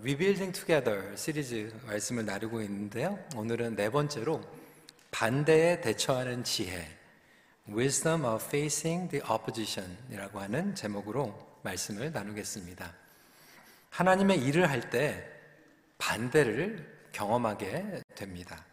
Rebuilding 0.00 0.52
Together 0.52 1.16
시리즈 1.16 1.72
말씀을 1.86 2.24
나누고 2.24 2.62
있는데요. 2.62 3.18
오늘은 3.36 3.76
네 3.76 3.90
번째로 3.90 4.40
반대에 5.10 5.80
대처하는 5.82 6.44
지혜 6.44 6.88
Wisdom 7.68 8.24
of 8.24 8.42
Facing 8.44 9.10
the 9.10 9.22
Opposition 9.30 9.96
이라고 10.10 10.40
하는 10.40 10.74
제목으로 10.74 11.36
말씀을 11.62 12.10
나누겠습니다. 12.10 12.92
하나님의 13.90 14.42
일을 14.44 14.70
할 14.70 14.88
때 14.88 15.28
반대를 15.98 17.10
경험하게 17.12 18.02
됩니다. 18.14 18.64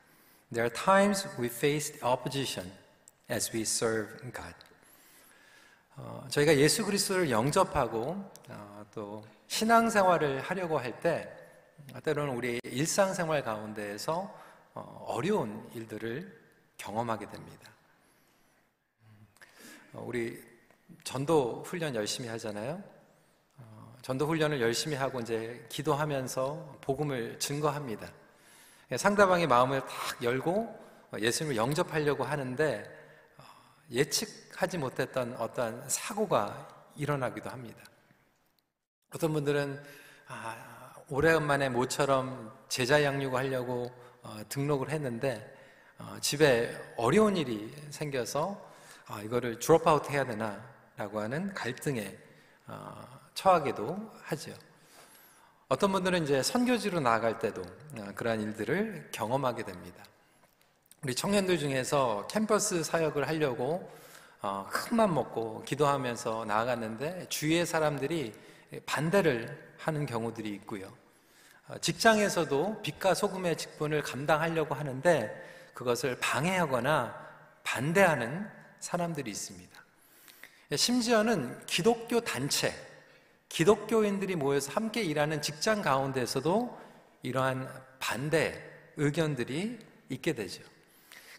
There 0.53 0.69
are 0.69 0.73
times 0.73 1.27
we 1.39 1.47
face 1.47 1.91
the 1.91 2.05
opposition 2.05 2.71
as 3.29 3.51
we 3.53 3.61
serve 3.63 4.17
God. 4.31 4.55
어, 5.97 6.25
저희가 6.29 6.55
예수 6.55 6.85
그리스도를 6.85 7.29
영접하고 7.29 8.31
어, 8.47 8.85
또 8.93 9.23
신앙생활을 9.49 10.41
하려고 10.41 10.77
할 10.79 10.99
때 11.01 11.35
때로는 12.03 12.35
우리 12.35 12.59
일상생활 12.63 13.43
가운데에서 13.43 14.33
어, 14.73 15.05
어려운 15.07 15.67
일들을 15.73 16.39
경험하게 16.77 17.29
됩니다. 17.29 17.71
어, 19.93 20.03
우리 20.05 20.41
전도 21.03 21.63
훈련 21.65 21.95
열심히 21.95 22.29
하잖아요. 22.29 22.81
어, 23.57 23.93
전도 24.01 24.27
훈련을 24.27 24.61
열심히 24.61 24.95
하고 24.95 25.19
이제 25.19 25.65
기도하면서 25.69 26.77
복음을 26.81 27.39
증거합니다. 27.39 28.11
상대방의 28.95 29.47
마음을 29.47 29.81
탁 29.81 30.23
열고 30.23 30.89
예수님을 31.19 31.55
영접하려고 31.55 32.23
하는데 32.23 32.85
예측하지 33.91 34.77
못했던 34.77 35.35
어떠한 35.37 35.89
사고가 35.89 36.89
일어나기도 36.95 37.49
합니다. 37.49 37.88
어떤 39.13 39.33
분들은 39.33 39.81
아, 40.27 40.93
오래간만에 41.09 41.69
모처럼 41.69 42.53
제자 42.69 43.03
양육을 43.03 43.39
하려고 43.39 43.91
어, 44.21 44.39
등록을 44.49 44.91
했는데 44.91 45.57
어, 45.97 46.17
집에 46.21 46.77
어려운 46.95 47.35
일이 47.35 47.73
생겨서 47.89 48.69
아, 49.07 49.21
이거를 49.21 49.57
드롭아웃 49.57 50.11
해야 50.11 50.25
되나라고 50.25 51.21
하는 51.21 51.51
갈등에 51.55 52.15
어, 52.67 53.19
처하기도 53.33 54.11
하죠. 54.25 54.53
어떤 55.69 55.91
분들은 55.91 56.23
이제 56.23 56.43
선교지로 56.43 56.99
나아갈 56.99 57.39
때도 57.39 57.63
어, 57.97 58.11
그러한 58.13 58.41
일들을 58.41 59.09
경험하게 59.11 59.63
됩니다. 59.63 60.03
우리 61.01 61.15
청년들 61.15 61.57
중에서 61.57 62.27
캠퍼스 62.27 62.83
사역을 62.83 63.27
하려고 63.27 63.91
어, 64.43 64.67
큰맘 64.69 65.15
먹고 65.15 65.63
기도하면서 65.63 66.45
나아갔는데 66.45 67.27
주위의 67.29 67.65
사람들이 67.65 68.48
반대를 68.85 69.73
하는 69.77 70.05
경우들이 70.05 70.49
있고요. 70.55 70.91
어, 71.67 71.77
직장에서도 71.79 72.81
빛과 72.81 73.13
소금의 73.13 73.57
직분을 73.57 74.01
감당하려고 74.01 74.75
하는데 74.75 75.71
그것을 75.73 76.17
방해하거나 76.19 77.27
반대하는 77.63 78.49
사람들이 78.79 79.29
있습니다. 79.31 79.79
심지어는 80.75 81.65
기독교 81.65 82.19
단체, 82.21 82.73
기독교인들이 83.49 84.35
모여서 84.35 84.71
함께 84.71 85.01
일하는 85.01 85.41
직장 85.41 85.81
가운데서도 85.81 86.79
이러한 87.23 87.67
반대 87.99 88.63
의견들이 88.97 89.79
있게 90.09 90.33
되죠. 90.33 90.61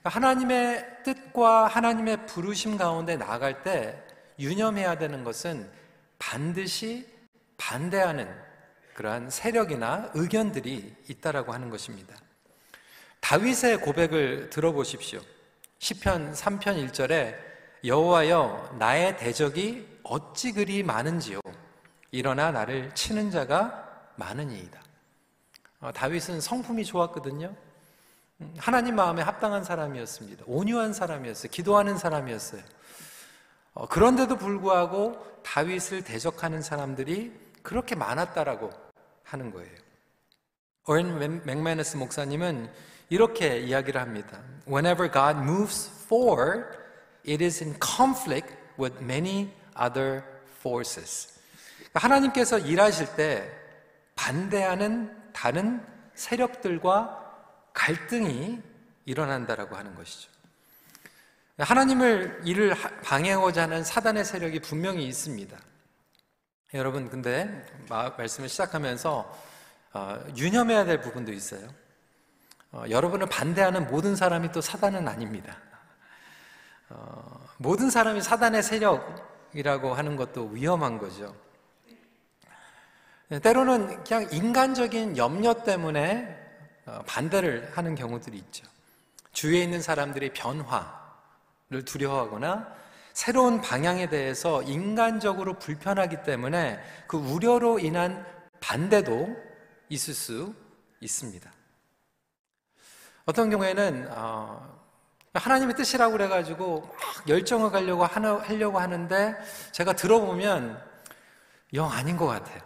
그러니까 0.00 0.10
하나님의 0.10 1.02
뜻과 1.04 1.66
하나님의 1.68 2.26
부르심 2.26 2.76
가운데 2.76 3.16
나아갈 3.16 3.62
때 3.62 4.02
유념해야 4.38 4.98
되는 4.98 5.22
것은 5.24 5.70
반드시 6.18 7.06
반대하는 7.60 8.26
그러한 8.94 9.30
세력이나 9.30 10.10
의견들이 10.14 10.96
있다라고 11.08 11.52
하는 11.52 11.68
것입니다. 11.68 12.16
다윗의 13.20 13.82
고백을 13.82 14.48
들어보십시오. 14.50 15.20
시편 15.78 16.32
3편 16.32 16.90
1절에 16.90 17.36
여호와여 17.84 18.76
나의 18.78 19.16
대적이 19.18 19.86
어찌 20.02 20.52
그리 20.52 20.82
많은지요 20.82 21.40
일어나 22.10 22.50
나를 22.50 22.94
치는 22.94 23.30
자가 23.30 23.86
많으니이다. 24.16 24.80
어, 25.80 25.92
다윗은 25.92 26.40
성품이 26.40 26.84
좋았거든요. 26.84 27.54
음, 28.40 28.54
하나님 28.58 28.96
마음에 28.96 29.22
합당한 29.22 29.64
사람이었습니다. 29.64 30.44
온유한 30.46 30.92
사람이었어요. 30.92 31.50
기도하는 31.50 31.96
사람이었어요. 31.96 32.62
어, 33.74 33.86
그런데도 33.86 34.36
불구하고 34.36 35.42
다윗을 35.42 36.04
대적하는 36.04 36.60
사람들이 36.62 37.49
그렇게 37.62 37.94
많았다라고 37.94 38.70
하는 39.24 39.50
거예요. 39.50 39.70
오렌 40.86 41.44
맥메너스 41.44 41.96
목사님은 41.96 42.70
이렇게 43.10 43.58
이야기를 43.58 44.00
합니다. 44.00 44.40
Whenever 44.66 45.10
God 45.10 45.38
moves 45.38 45.90
forward, 46.04 46.78
it 47.28 47.42
is 47.44 47.62
in 47.62 47.76
conflict 47.80 48.54
with 48.78 48.96
many 49.02 49.50
other 49.80 50.22
forces. 50.58 51.38
그러니까 51.76 52.00
하나님께서 52.00 52.58
일하실 52.58 53.14
때 53.16 53.50
반대하는 54.14 55.16
다른 55.32 55.84
세력들과 56.14 57.16
갈등이 57.72 58.60
일어난다라고 59.04 59.76
하는 59.76 59.94
것이죠. 59.94 60.30
하나님을 61.58 62.42
일을 62.44 62.74
방해하고자 63.02 63.62
하는 63.62 63.84
사단의 63.84 64.24
세력이 64.24 64.60
분명히 64.60 65.06
있습니다. 65.06 65.56
여러분, 66.72 67.10
근데 67.10 67.66
말씀을 67.88 68.48
시작하면서 68.48 69.38
어, 69.92 70.24
유념해야 70.36 70.84
될 70.84 71.00
부분도 71.00 71.32
있어요. 71.32 71.66
어, 72.70 72.84
여러분을 72.88 73.26
반대하는 73.26 73.88
모든 73.88 74.14
사람이 74.14 74.52
또 74.52 74.60
사단은 74.60 75.08
아닙니다. 75.08 75.56
어, 76.90 77.44
모든 77.56 77.90
사람이 77.90 78.22
사단의 78.22 78.62
세력이라고 78.62 79.94
하는 79.94 80.14
것도 80.14 80.46
위험한 80.52 80.98
거죠. 80.98 81.34
때로는 83.42 84.04
그냥 84.04 84.28
인간적인 84.30 85.16
염려 85.16 85.64
때문에 85.64 86.38
어, 86.86 87.02
반대를 87.04 87.72
하는 87.74 87.96
경우들이 87.96 88.38
있죠. 88.38 88.64
주위에 89.32 89.64
있는 89.64 89.82
사람들의 89.82 90.32
변화를 90.34 91.84
두려워하거나 91.84 92.80
새로운 93.12 93.60
방향에 93.60 94.08
대해서 94.08 94.62
인간적으로 94.62 95.58
불편하기 95.58 96.22
때문에 96.22 96.80
그 97.06 97.16
우려로 97.16 97.78
인한 97.78 98.24
반대도 98.60 99.36
있을 99.88 100.14
수 100.14 100.54
있습니다. 101.00 101.50
어떤 103.26 103.50
경우에는 103.50 104.08
어, 104.10 104.80
하나님의 105.34 105.76
뜻이라고 105.76 106.12
그래가지고 106.12 106.80
막 106.80 107.28
열정을 107.28 107.70
가려고 107.70 108.04
하려고 108.04 108.78
하는데 108.78 109.36
제가 109.72 109.92
들어보면 109.92 110.82
영 111.74 111.90
아닌 111.90 112.16
것 112.16 112.26
같아요. 112.26 112.60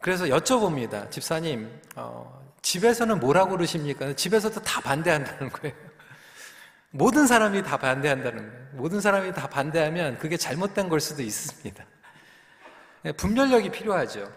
그래서 0.00 0.24
여쭤봅니다. 0.26 1.10
집사님, 1.10 1.80
어, 1.96 2.42
집에서는 2.62 3.20
뭐라고 3.20 3.52
그러십니까? 3.52 4.14
집에서도 4.14 4.60
다 4.60 4.80
반대한다는 4.80 5.50
거예요. 5.50 5.74
모든 6.96 7.26
사람이 7.26 7.64
다 7.64 7.76
반대한다는 7.76 8.48
거예요. 8.48 8.64
모든 8.74 9.00
사람이 9.00 9.32
다 9.32 9.48
반대하면 9.48 10.16
그게 10.18 10.36
잘못된 10.36 10.88
걸 10.88 11.00
수도 11.00 11.22
있습니다. 11.22 11.84
네, 13.02 13.12
분별력이 13.12 13.70
필요하죠. 13.72 14.30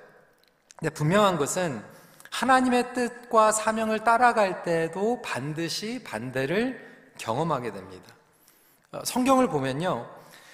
근데 0.75 0.91
분명한 0.91 1.37
것은 1.37 1.83
하나님의 2.31 2.93
뜻과 2.95 3.51
사명을 3.51 4.03
따라갈 4.03 4.63
때도 4.63 5.21
반드시 5.21 6.03
반대를 6.03 7.13
경험하게 7.19 7.73
됩니다. 7.73 8.15
어, 8.91 9.01
성경을 9.05 9.49
보면요. 9.49 10.09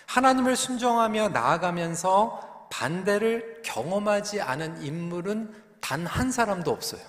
하나님을 0.06 0.58
순종하며 0.58 1.30
나아가면서 1.30 2.68
반대를 2.70 3.62
경험하지 3.64 4.42
않은 4.42 4.82
인물은 4.82 5.54
단 5.80 6.06
한 6.06 6.32
사람도 6.32 6.70
없어요. 6.70 7.02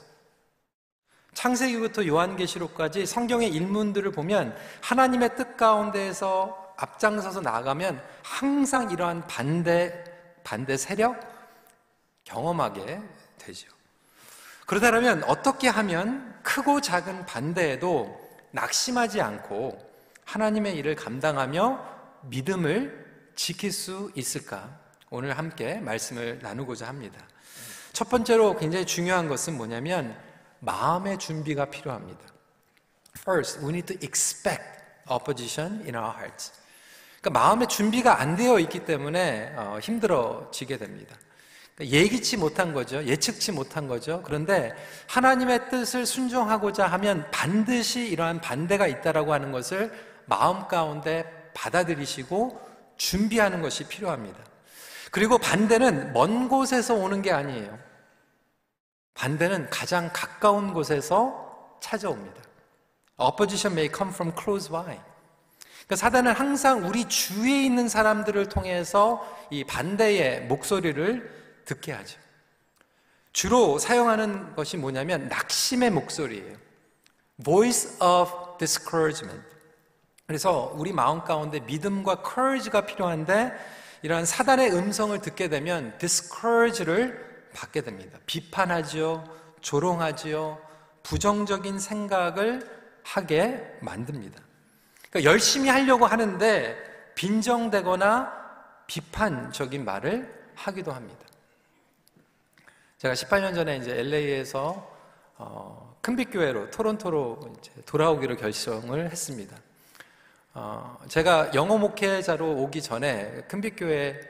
창세기부터 1.34 2.06
요한계시록까지 2.06 3.06
성경의 3.06 3.48
일문들을 3.48 4.12
보면 4.12 4.56
하나님의 4.80 5.36
뜻 5.36 5.56
가운데에서 5.56 6.74
앞장서서 6.76 7.40
나아가면 7.40 8.02
항상 8.22 8.90
이러한 8.90 9.26
반대, 9.26 10.04
반대 10.42 10.76
세력 10.76 11.20
경험하게 12.24 13.00
되죠. 13.38 13.68
그러다면 14.66 15.22
어떻게 15.24 15.68
하면 15.68 16.34
크고 16.42 16.80
작은 16.80 17.26
반대에도 17.26 18.20
낙심하지 18.52 19.20
않고 19.20 19.78
하나님의 20.24 20.76
일을 20.76 20.94
감당하며 20.94 21.94
믿음을 22.22 23.04
지킬 23.36 23.72
수 23.72 24.10
있을까? 24.14 24.78
오늘 25.10 25.36
함께 25.36 25.74
말씀을 25.80 26.38
나누고자 26.42 26.88
합니다. 26.88 27.20
첫 27.92 28.08
번째로 28.08 28.56
굉장히 28.56 28.86
중요한 28.86 29.28
것은 29.28 29.56
뭐냐면 29.56 30.16
마음의 30.64 31.18
준비가 31.18 31.66
필요합니다. 31.66 32.20
First, 33.18 33.60
we 33.60 33.68
need 33.68 33.86
to 33.86 33.96
expect 34.02 34.64
opposition 35.08 35.80
in 35.82 35.94
our 35.94 36.12
hearts. 36.16 36.52
그러니까 37.20 37.40
마음의 37.40 37.68
준비가 37.68 38.20
안 38.20 38.36
되어 38.36 38.58
있기 38.58 38.84
때문에 38.84 39.54
어, 39.56 39.78
힘들어지게 39.80 40.76
됩니다. 40.76 41.16
그러니까 41.74 41.96
예기치 41.96 42.36
못한 42.36 42.72
거죠. 42.72 43.02
예측치 43.04 43.52
못한 43.52 43.88
거죠. 43.88 44.22
그런데 44.24 44.74
하나님의 45.08 45.70
뜻을 45.70 46.06
순종하고자 46.06 46.86
하면 46.86 47.28
반드시 47.30 48.06
이러한 48.08 48.40
반대가 48.40 48.86
있다라고 48.86 49.32
하는 49.32 49.52
것을 49.52 49.92
마음 50.26 50.68
가운데 50.68 51.24
받아들이시고 51.54 52.60
준비하는 52.96 53.62
것이 53.62 53.88
필요합니다. 53.88 54.38
그리고 55.10 55.38
반대는 55.38 56.12
먼 56.12 56.48
곳에서 56.48 56.94
오는 56.94 57.22
게 57.22 57.32
아니에요. 57.32 57.78
반대는 59.14 59.70
가장 59.70 60.10
가까운 60.12 60.74
곳에서 60.74 61.78
찾아옵니다. 61.80 62.42
Opposition 63.18 63.72
may 63.78 63.90
come 63.94 64.12
from 64.12 64.32
close 64.36 64.70
by. 64.70 64.98
그러니까 65.86 65.96
사단은 65.96 66.32
항상 66.32 66.88
우리 66.88 67.08
주위에 67.08 67.64
있는 67.64 67.88
사람들을 67.88 68.48
통해서 68.48 69.24
이 69.50 69.64
반대의 69.64 70.46
목소리를 70.46 71.62
듣게 71.64 71.92
하죠. 71.92 72.18
주로 73.32 73.78
사용하는 73.78 74.54
것이 74.54 74.76
뭐냐면 74.76 75.28
낙심의 75.28 75.90
목소리예요. 75.90 76.56
Voice 77.42 77.98
of 78.00 78.58
discouragement. 78.58 79.44
그래서 80.26 80.72
우리 80.76 80.92
마음 80.92 81.22
가운데 81.22 81.60
믿음과 81.60 82.22
courage가 82.24 82.86
필요한데 82.86 83.52
이러한 84.02 84.24
사단의 84.24 84.72
음성을 84.72 85.18
듣게 85.20 85.48
되면 85.48 85.96
discourage를 85.98 87.33
받게 87.54 87.80
됩니다. 87.80 88.18
비판하지요, 88.26 89.24
조롱하지요, 89.60 90.60
부정적인 91.02 91.78
생각을 91.78 92.68
하게 93.02 93.78
만듭니다. 93.80 94.40
그러니까 95.10 95.30
열심히 95.30 95.68
하려고 95.68 96.06
하는데 96.06 96.76
빈정되거나 97.14 98.44
비판적인 98.86 99.84
말을 99.84 100.52
하기도 100.54 100.92
합니다. 100.92 101.20
제가 102.98 103.14
18년 103.14 103.54
전에 103.54 103.76
이제 103.76 103.92
LA에서 103.92 104.92
어, 105.36 105.96
큰빛 106.00 106.30
교회로 106.32 106.70
토론토로 106.70 107.40
돌아오기로 107.86 108.36
결정을 108.36 109.10
했습니다. 109.10 109.56
어, 110.54 110.98
제가 111.08 111.52
영어 111.54 111.76
목회자로 111.76 112.62
오기 112.62 112.82
전에 112.82 113.42
큰빛 113.48 113.74
교회 113.76 114.20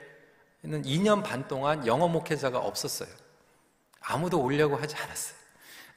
는 0.64 0.82
2년 0.82 1.22
반 1.22 1.46
동안 1.46 1.86
영어 1.86 2.08
목회자가 2.08 2.58
없었어요. 2.58 3.08
아무도 4.00 4.40
오려고 4.40 4.76
하지 4.76 4.96
않았어요. 4.96 5.34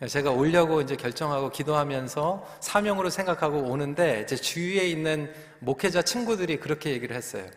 제가 0.10 0.32
오려고 0.32 0.82
이제 0.82 0.98
결정하고 0.98 1.50
기도하면서 1.52 2.58
사명으로 2.60 3.10
생각하고 3.10 3.60
오는데 3.60 4.26
제 4.26 4.36
주위에 4.36 4.86
있는 4.88 5.34
목회자 5.60 6.02
친구들이 6.02 6.60
그렇게 6.60 6.92
얘기를 6.92 7.16
했어요. 7.16 7.50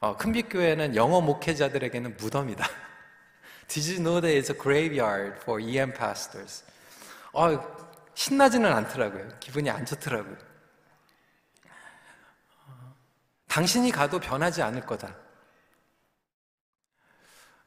어, 0.00 0.16
큰빛교회는 0.16 0.96
영어 0.96 1.20
목회자들에게는 1.20 2.16
무덤이다. 2.16 2.68
Did 3.68 3.88
you 3.88 4.02
know 4.02 4.20
that 4.20 4.36
it's 4.36 4.52
a 4.52 4.60
graveyard 4.60 5.38
for 5.42 5.62
EM 5.62 5.92
pastors? 5.94 6.64
어, 7.32 7.56
신나지는 8.14 8.70
않더라고요. 8.72 9.28
기분이 9.38 9.70
안 9.70 9.86
좋더라고요. 9.86 10.36
당신이 13.46 13.92
가도 13.92 14.18
변하지 14.18 14.60
않을 14.62 14.80
거다. 14.80 15.21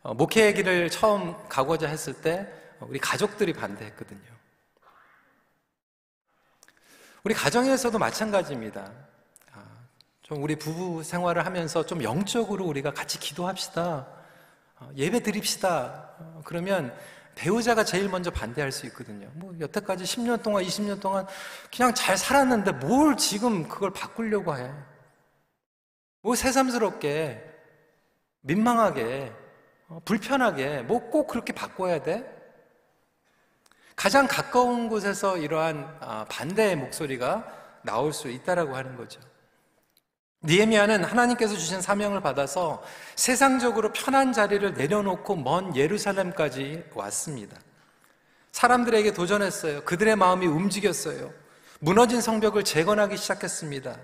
어, 0.06 0.14
목회 0.14 0.46
얘기를 0.46 0.88
처음 0.92 1.34
가고자 1.50 1.88
했을 1.88 2.14
때 2.14 2.48
우리 2.80 3.00
가족들이 3.00 3.54
반대했거든요. 3.54 4.22
우리 7.24 7.34
가정에서도 7.34 7.98
마찬가지입니다. 7.98 8.92
아, 9.52 9.64
좀 10.22 10.44
우리 10.44 10.58
부부 10.58 11.02
생활을 11.02 11.44
하면서 11.44 11.84
좀 11.88 12.04
영적으로 12.04 12.66
우리가 12.66 12.94
같이 12.94 13.20
기도합시다. 13.20 14.06
어, 14.80 14.90
예배 14.96 15.24
드립시다. 15.24 16.12
어, 16.20 16.42
그러면 16.46 16.96
배우자가 17.34 17.84
제일 17.84 18.08
먼저 18.08 18.30
반대할 18.30 18.72
수 18.72 18.86
있거든요. 18.86 19.32
뭐 19.34 19.56
여태까지 19.60 20.04
10년 20.04 20.44
동안, 20.44 20.64
20년 20.64 21.02
동안 21.02 21.26
그냥 21.76 21.96
잘 21.96 22.16
살았는데 22.16 22.74
뭘 22.74 23.18
지금 23.18 23.68
그걸 23.68 23.90
바꾸려고 23.90 24.56
해? 24.56 24.72
뭐 26.22 26.36
새삼스럽게, 26.36 27.44
민망하게, 28.42 29.34
어, 29.34 29.45
불편하게, 30.06 30.82
뭐 30.82 31.10
꼭 31.12 31.28
그렇게 31.28 31.54
바꿔야 31.54 32.02
돼? 32.02 32.32
가장 33.96 34.28
가까운 34.28 34.90
곳에서 34.90 35.38
이러한 35.38 35.98
아, 36.02 36.26
반대의 36.30 36.76
목소리가 36.76 37.46
나올 37.84 38.12
수 38.14 38.30
있다라고 38.30 38.76
하는 38.76 38.98
거죠. 38.98 39.22
니에미아는 40.44 41.04
하나님께서 41.04 41.56
주신 41.56 41.82
사명을 41.82 42.22
받아서 42.22 42.84
세상적으로 43.16 43.94
편한 43.94 44.34
자리를 44.34 44.74
내려놓고 44.74 45.38
먼 45.38 45.76
예루살렘까지 45.76 46.84
왔습니다. 46.94 47.58
사람들에게 48.52 49.14
도전했어요. 49.14 49.84
그들의 49.86 50.16
마음이 50.16 50.46
움직였어요. 50.46 51.32
무너진 51.80 52.22
성벽을 52.22 52.64
재건하기 52.64 53.18
시작했습니다. 53.18 53.98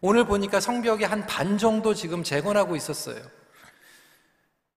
오늘 0.00 0.24
보니까 0.24 0.60
성벽이 0.60 1.04
한 1.04 1.26
반 1.26 1.58
정도 1.58 1.94
지금 1.94 2.22
재건하고 2.22 2.76
있었어요. 2.76 3.20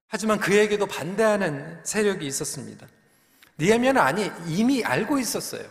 하지만 0.10 0.40
그에게도 0.40 0.88
반대하는 0.88 1.80
세력이 1.84 2.26
있었습니다. 2.26 2.88
니에미아는 3.60 4.02
아니 4.02 4.32
이미 4.48 4.84
알고 4.84 5.20
있었어요. 5.20 5.64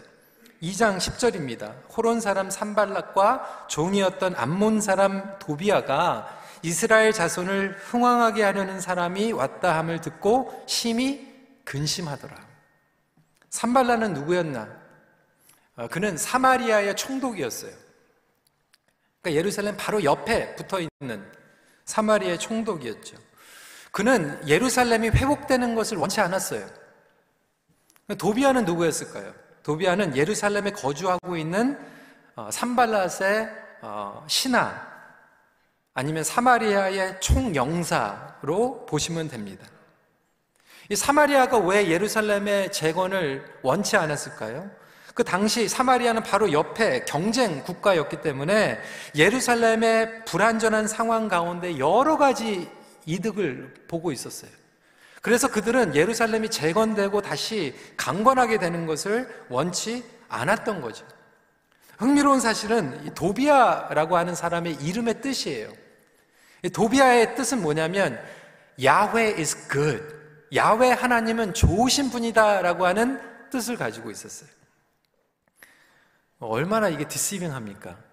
2장 0.62 0.98
10절입니다. 0.98 1.74
호론 1.96 2.20
사람 2.20 2.48
산발락과 2.48 3.66
종이었던 3.68 4.36
암몬 4.36 4.80
사람 4.80 5.38
도비아가 5.40 6.38
이스라엘 6.62 7.12
자손을 7.12 7.76
흥왕하게 7.78 8.42
하려는 8.42 8.80
사람이 8.80 9.32
왔다 9.32 9.76
함을 9.76 10.00
듣고 10.00 10.64
심히 10.66 11.26
근심하더라. 11.64 12.36
산발라는 13.50 14.14
누구였나? 14.14 14.68
어, 15.76 15.88
그는 15.88 16.16
사마리아의 16.16 16.96
총독이었어요. 16.96 17.72
그러니까 19.20 19.38
예루살렘 19.38 19.76
바로 19.76 20.02
옆에 20.04 20.54
붙어 20.54 20.78
있는 20.80 21.24
사마리아의 21.84 22.38
총독이었죠. 22.38 23.27
그는 23.98 24.40
예루살렘이 24.46 25.08
회복되는 25.08 25.74
것을 25.74 25.96
원치 25.96 26.20
않았어요. 26.20 26.64
도비아는 28.16 28.64
누구였을까요? 28.64 29.34
도비아는 29.64 30.16
예루살렘에 30.16 30.70
거주하고 30.70 31.36
있는 31.36 31.76
어, 32.36 32.48
산발랏의 32.48 33.50
어, 33.82 34.24
신하 34.28 34.72
아니면 35.94 36.22
사마리아의 36.22 37.20
총영사로 37.20 38.86
보시면 38.86 39.30
됩니다. 39.30 39.66
이 40.90 40.94
사마리아가 40.94 41.58
왜 41.58 41.88
예루살렘의 41.88 42.70
재건을 42.70 43.52
원치 43.62 43.96
않았을까요? 43.96 44.70
그 45.12 45.24
당시 45.24 45.66
사마리아는 45.66 46.22
바로 46.22 46.52
옆에 46.52 47.04
경쟁 47.04 47.64
국가였기 47.64 48.20
때문에 48.20 48.78
예루살렘의 49.16 50.24
불안전한 50.24 50.86
상황 50.86 51.26
가운데 51.26 51.80
여러 51.80 52.16
가지 52.16 52.77
이득을 53.08 53.74
보고 53.88 54.12
있었어요. 54.12 54.50
그래서 55.22 55.48
그들은 55.48 55.96
예루살렘이 55.96 56.48
재건되고 56.50 57.22
다시 57.22 57.74
강건하게 57.96 58.58
되는 58.58 58.86
것을 58.86 59.28
원치 59.48 60.04
않았던 60.28 60.80
거죠. 60.80 61.04
흥미로운 61.98 62.38
사실은 62.38 63.12
도비아라고 63.14 64.16
하는 64.16 64.34
사람의 64.34 64.74
이름의 64.74 65.20
뜻이에요. 65.20 65.72
도비아의 66.72 67.34
뜻은 67.34 67.62
뭐냐면 67.62 68.20
야훼 68.82 69.34
is 69.38 69.68
good. 69.68 70.04
야훼 70.54 70.92
하나님은 70.92 71.54
좋으신 71.54 72.10
분이다라고 72.10 72.86
하는 72.86 73.20
뜻을 73.50 73.76
가지고 73.76 74.10
있었어요. 74.10 74.50
얼마나 76.38 76.88
이게 76.88 77.08
디시빙합니까? 77.08 78.07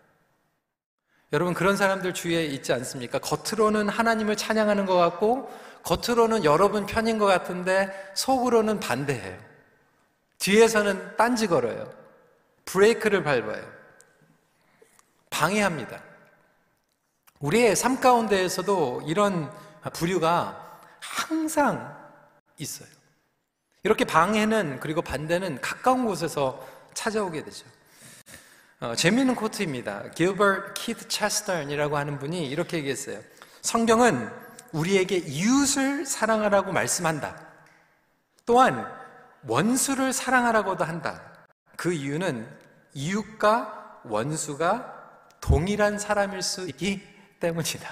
여러분 1.34 1.54
그런 1.54 1.76
사람들 1.76 2.14
주위에 2.14 2.46
있지 2.46 2.72
않습니까? 2.74 3.20
겉으로는 3.20 3.90
하나님을 3.90 4.36
찬양하는 4.38 4.86
것 4.86 4.96
같고 4.96 5.52
겉으로는 5.84 6.44
여러분 6.44 6.86
편인 6.86 7.18
것 7.18 7.26
같은데 7.26 8.12
속으로는 8.16 8.80
반대해요. 8.80 9.38
뒤에서는 10.40 11.16
딴지 11.18 11.48
걸어요. 11.48 11.92
브레이크를 12.66 13.24
밟아요. 13.24 13.64
방해합니다. 15.30 16.02
우리의 17.40 17.76
삶 17.76 18.00
가운데에서도 18.00 19.04
이런 19.06 19.52
부류가 19.94 20.80
항상 21.00 21.96
있어요. 22.58 22.88
이렇게 23.84 24.06
방해는 24.06 24.80
그리고 24.80 25.02
반대는 25.02 25.62
가까운 25.62 26.06
곳에서 26.06 26.66
찾아오게 26.94 27.44
되죠. 27.44 27.68
어, 28.82 28.94
재미있는 28.94 29.36
코트입니다. 29.36 30.10
길버트 30.12 30.74
키트 30.74 31.08
체스턴이라고 31.08 31.96
하는 31.96 32.20
분이 32.20 32.46
이렇게 32.50 32.78
얘기했어요. 32.78 33.22
성경은 33.62 34.30
우리에게 34.74 35.16
이웃을 35.16 36.06
사랑하라고 36.06 36.74
말씀한다. 36.74 37.42
또한 38.46 38.86
원수를 39.48 40.12
사랑하라고도 40.12 40.84
한다. 40.84 41.22
그 41.78 41.94
이유는 41.94 42.46
이웃과 42.94 44.02
원수가 44.04 45.30
동일한 45.40 45.98
사람일 45.98 46.42
수 46.42 46.68
있기 46.68 47.02
때문이다. 47.40 47.90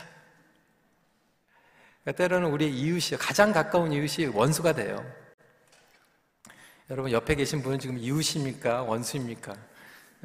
그러니까 2.03 2.17
때로는 2.17 2.49
우리 2.49 2.69
이웃이 2.69 3.17
가장 3.17 3.53
가까운 3.53 3.93
이웃이 3.93 4.27
원수가 4.27 4.73
돼요. 4.73 5.05
여러분 6.89 7.09
옆에 7.13 7.35
계신 7.35 7.63
분은 7.63 7.79
지금 7.79 7.97
이웃입니까? 7.97 8.83
원수입니까? 8.83 9.55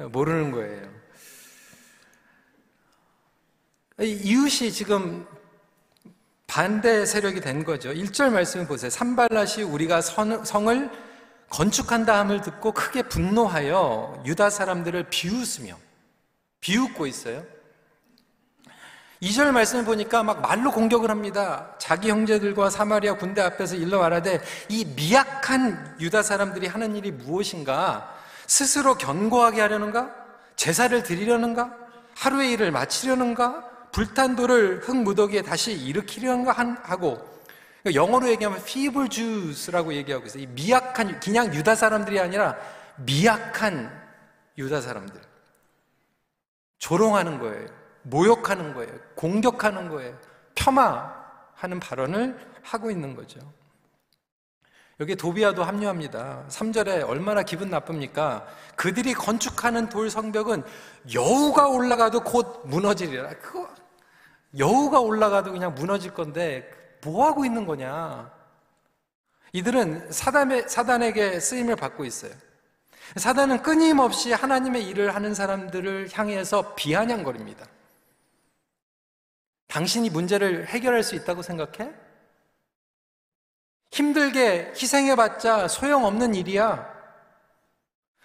모르는 0.07 0.51
거예요. 0.51 0.99
이웃이 3.99 4.71
지금 4.71 5.27
반대 6.47 7.05
세력이 7.05 7.41
된 7.41 7.63
거죠. 7.63 7.89
1절 7.89 8.31
말씀을 8.31 8.65
보세요. 8.65 8.89
산발라시 8.89 9.63
우리가 9.63 10.01
선, 10.01 10.43
성을 10.45 10.89
건축한다 11.49 12.17
함을 12.19 12.41
듣고 12.41 12.71
크게 12.71 13.03
분노하여 13.03 14.23
유다 14.25 14.49
사람들을 14.49 15.09
비웃으며 15.09 15.77
비웃고 16.61 17.07
있어요. 17.07 17.43
2절 19.21 19.51
말씀을 19.51 19.83
보니까 19.83 20.23
막 20.23 20.41
말로 20.41 20.71
공격을 20.71 21.09
합니다. 21.09 21.75
자기 21.77 22.09
형제들과 22.09 22.69
사마리아 22.69 23.15
군대 23.15 23.41
앞에서 23.41 23.75
일러 23.75 23.99
말하되 23.99 24.41
이 24.69 24.85
미약한 24.95 25.97
유다 25.99 26.23
사람들이 26.23 26.67
하는 26.67 26.95
일이 26.95 27.11
무엇인가? 27.11 28.18
스스로 28.49 28.95
견고하게 28.95 29.61
하려는가? 29.61 30.11
제사를 30.55 31.03
드리려는가? 31.03 31.71
하루의 32.15 32.51
일을 32.53 32.71
마치려는가? 32.71 33.89
불탄 33.91 34.35
돌을 34.35 34.81
흙 34.83 34.97
무더기에 34.97 35.43
다시 35.43 35.71
일으키려는가 35.71 36.53
하고 36.81 37.23
영어로 37.93 38.27
얘기하면 38.29 38.59
feeble 38.59 39.07
Jews라고 39.07 39.93
얘기하고 39.93 40.25
있어요. 40.25 40.43
이 40.43 40.47
미약한 40.47 41.19
그냥 41.19 41.53
유다 41.53 41.75
사람들이 41.75 42.19
아니라 42.19 42.57
미약한 42.97 43.89
유다 44.57 44.81
사람들 44.81 45.21
조롱하는 46.79 47.37
거예요. 47.39 47.67
모욕하는 48.01 48.73
거예요. 48.73 48.91
공격하는 49.13 49.89
거예요. 49.89 50.17
폄하하는 50.55 51.79
발언을 51.79 52.35
하고 52.63 52.89
있는 52.89 53.15
거죠. 53.15 53.39
여기 54.99 55.15
도비아도 55.15 55.63
합류합니다. 55.63 56.45
3절에 56.49 57.07
얼마나 57.07 57.41
기분 57.41 57.69
나쁩니까? 57.69 58.45
그들이 58.75 59.13
건축하는 59.13 59.87
돌 59.87 60.09
성벽은 60.09 60.63
여우가 61.13 61.69
올라가도 61.69 62.21
곧 62.21 62.63
무너지리라. 62.65 63.29
그거 63.35 63.69
여우가 64.57 64.99
올라가도 64.99 65.53
그냥 65.53 65.73
무너질 65.73 66.13
건데 66.13 66.69
뭐 67.01 67.25
하고 67.25 67.45
있는 67.45 67.65
거냐? 67.65 68.29
이들은 69.53 70.11
사단의, 70.11 70.67
사단에게 70.67 71.39
쓰임을 71.39 71.77
받고 71.77 72.03
있어요. 72.03 72.33
사단은 73.15 73.63
끊임없이 73.63 74.33
하나님의 74.33 74.85
일을 74.87 75.15
하는 75.15 75.33
사람들을 75.33 76.09
향해서 76.11 76.75
비아냥거립니다. 76.75 77.65
당신이 79.67 80.09
문제를 80.09 80.67
해결할 80.67 81.03
수 81.03 81.15
있다고 81.15 81.41
생각해? 81.41 82.08
힘들게 83.91 84.71
희생해봤자 84.75 85.67
소용없는 85.67 86.35
일이야. 86.35 86.97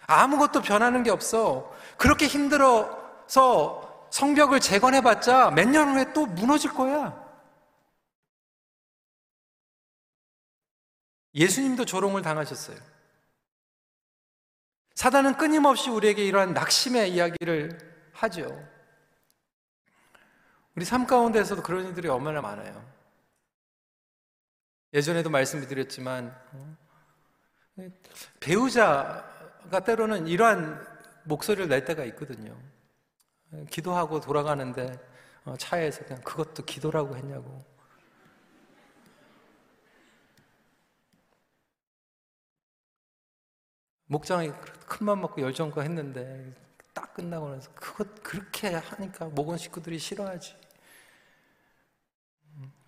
아무것도 0.07 0.63
변하는 0.63 1.03
게 1.03 1.11
없어. 1.11 1.75
그렇게 1.97 2.27
힘들어서 2.27 4.09
성벽을 4.11 4.61
재건해봤자 4.61 5.51
몇 5.53 5.69
년 5.69 5.95
후에 5.95 6.13
또 6.13 6.27
무너질 6.27 6.73
거야. 6.73 7.23
예수님도 11.35 11.85
조롱을 11.85 12.23
당하셨어요. 12.23 12.77
사단은 14.95 15.37
끊임없이 15.37 15.91
우리에게 15.91 16.25
이러한 16.25 16.53
낙심의 16.55 17.11
이야기를 17.13 18.11
하죠. 18.13 18.47
우리 20.77 20.85
삶 20.85 21.07
가운데에서도 21.07 21.63
그런 21.63 21.87
일들이 21.87 22.09
얼마나 22.09 22.41
많아요. 22.41 22.94
예전에도 24.95 25.29
말씀드렸지만 25.29 26.33
어, 26.53 26.77
배우자가 28.39 29.81
때로는 29.85 30.29
이러한 30.29 30.87
목소리를 31.25 31.69
낼 31.69 31.85
때가 31.85 32.05
있거든요. 32.05 32.57
기도하고 33.71 34.21
돌아가는데 34.21 34.97
어, 35.45 35.57
차에서 35.59 36.05
그냥 36.05 36.23
그것도 36.23 36.65
기도라고 36.65 37.17
했냐고. 37.17 37.65
목장에 44.07 44.53
큰맘 44.87 45.21
먹고 45.23 45.41
열정과 45.41 45.83
했는데 45.83 46.55
딱 46.93 47.15
끝나고 47.15 47.49
나서 47.49 47.69
그것 47.75 48.23
그렇게 48.23 48.75
하니까 48.75 49.27
모건 49.27 49.59
식구들이 49.59 49.99
싫어하지. 49.99 50.55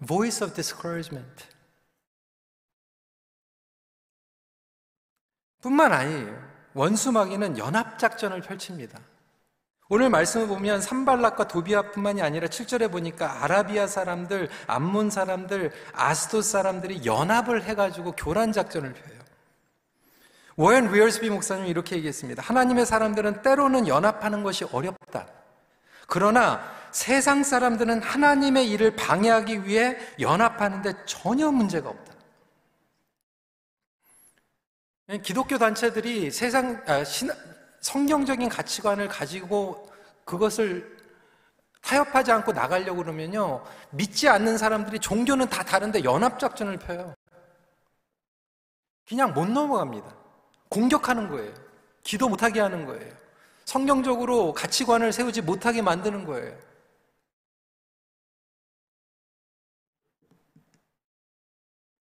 Voice 0.06 0.46
of 0.46 0.54
discouragement. 0.54 1.55
뿐만 5.66 5.92
아니에요. 5.92 6.32
원수 6.74 7.10
마귀는 7.10 7.58
연합작전을 7.58 8.40
펼칩니다. 8.40 9.00
오늘 9.88 10.10
말씀을 10.10 10.46
보면 10.46 10.80
산발락과 10.80 11.48
도비아뿐만이 11.48 12.22
아니라 12.22 12.46
7절에 12.46 12.90
보니까 12.90 13.42
아라비아 13.42 13.88
사람들, 13.88 14.48
암몬 14.68 15.10
사람들, 15.10 15.72
아스도 15.92 16.40
사람들이 16.42 17.04
연합을 17.04 17.64
해가지고 17.64 18.12
교란 18.12 18.52
작전을 18.52 18.92
펴요. 18.92 19.18
워렌 20.54 20.94
위얼스비 20.94 21.30
목사님이 21.30 21.68
이렇게 21.68 21.96
얘기했습니다. 21.96 22.42
하나님의 22.44 22.86
사람들은 22.86 23.42
때로는 23.42 23.88
연합하는 23.88 24.44
것이 24.44 24.64
어렵다. 24.70 25.26
그러나 26.06 26.60
세상 26.92 27.42
사람들은 27.42 28.02
하나님의 28.02 28.70
일을 28.70 28.94
방해하기 28.94 29.64
위해 29.64 29.96
연합하는데 30.20 31.06
전혀 31.06 31.50
문제가 31.50 31.90
없다. 31.90 32.15
기독교 35.22 35.56
단체들이 35.56 36.30
세상 36.32 36.82
아, 36.86 37.04
신, 37.04 37.30
성경적인 37.80 38.48
가치관을 38.48 39.08
가지고 39.08 39.88
그것을 40.24 40.96
타협하지 41.80 42.32
않고 42.32 42.52
나가려고 42.52 43.04
그러면요 43.04 43.64
믿지 43.90 44.28
않는 44.28 44.58
사람들이 44.58 44.98
종교는 44.98 45.48
다 45.48 45.62
다른데 45.62 46.02
연합 46.02 46.38
작전을 46.40 46.78
펴요. 46.78 47.14
그냥 49.08 49.32
못 49.32 49.48
넘어갑니다. 49.48 50.12
공격하는 50.68 51.28
거예요. 51.28 51.54
기도 52.02 52.28
못하게 52.28 52.60
하는 52.60 52.86
거예요. 52.86 53.14
성경적으로 53.64 54.52
가치관을 54.52 55.12
세우지 55.12 55.42
못하게 55.42 55.82
만드는 55.82 56.24
거예요. 56.24 56.56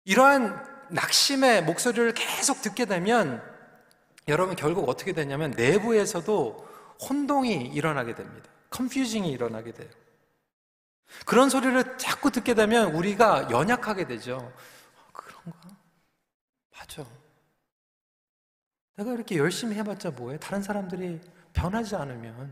이러한 0.05 0.74
낙심의 0.89 1.63
목소리를 1.63 2.13
계속 2.13 2.61
듣게 2.61 2.85
되면 2.85 3.41
여러분 4.27 4.55
결국 4.55 4.89
어떻게 4.89 5.13
되냐면 5.13 5.51
내부에서도 5.51 6.67
혼동이 7.09 7.53
일어나게 7.67 8.15
됩니다. 8.15 8.49
컨퓨징이 8.69 9.29
일어나게 9.31 9.71
돼요. 9.71 9.89
그런 11.25 11.49
소리를 11.49 11.97
자꾸 11.97 12.31
듣게 12.31 12.53
되면 12.53 12.93
우리가 12.93 13.49
연약하게 13.51 14.07
되죠. 14.07 14.51
아, 14.97 15.11
그런가? 15.13 15.69
맞아. 16.71 17.05
내가 18.95 19.13
이렇게 19.13 19.37
열심히 19.37 19.75
해봤자 19.75 20.11
뭐해? 20.11 20.39
다른 20.39 20.61
사람들이 20.61 21.21
변하지 21.53 21.95
않으면. 21.95 22.51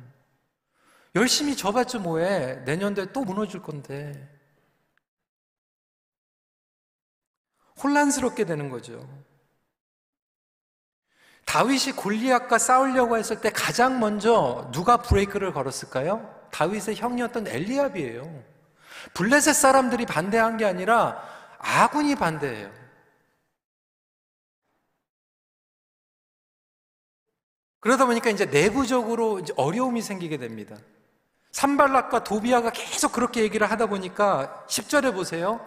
열심히 1.15 1.55
져봤자 1.55 1.99
뭐해? 1.99 2.61
내년도에 2.65 3.11
또 3.11 3.23
무너질 3.23 3.61
건데. 3.61 4.32
혼란스럽게 7.83 8.45
되는 8.45 8.69
거죠. 8.69 9.07
다윗이 11.45 11.93
골리앗과 11.95 12.57
싸우려고 12.57 13.17
했을 13.17 13.41
때 13.41 13.49
가장 13.49 13.99
먼저 13.99 14.69
누가 14.71 14.97
브레이크를 14.97 15.53
걸었을까요? 15.53 16.47
다윗의 16.51 16.95
형이었던 16.95 17.47
엘리압이에요. 17.47 18.43
블레셋 19.13 19.53
사람들이 19.53 20.05
반대한 20.05 20.57
게 20.57 20.65
아니라 20.65 21.21
아군이 21.59 22.15
반대해요. 22.15 22.71
그러다 27.81 28.05
보니까 28.05 28.29
이제 28.29 28.45
내부적으로 28.45 29.39
이제 29.39 29.53
어려움이 29.57 30.01
생기게 30.01 30.37
됩니다. 30.37 30.77
산발락과 31.51 32.23
도비아가 32.23 32.71
계속 32.71 33.11
그렇게 33.11 33.41
얘기를 33.41 33.69
하다 33.69 33.87
보니까 33.87 34.65
10절에 34.67 35.13
보세요. 35.13 35.65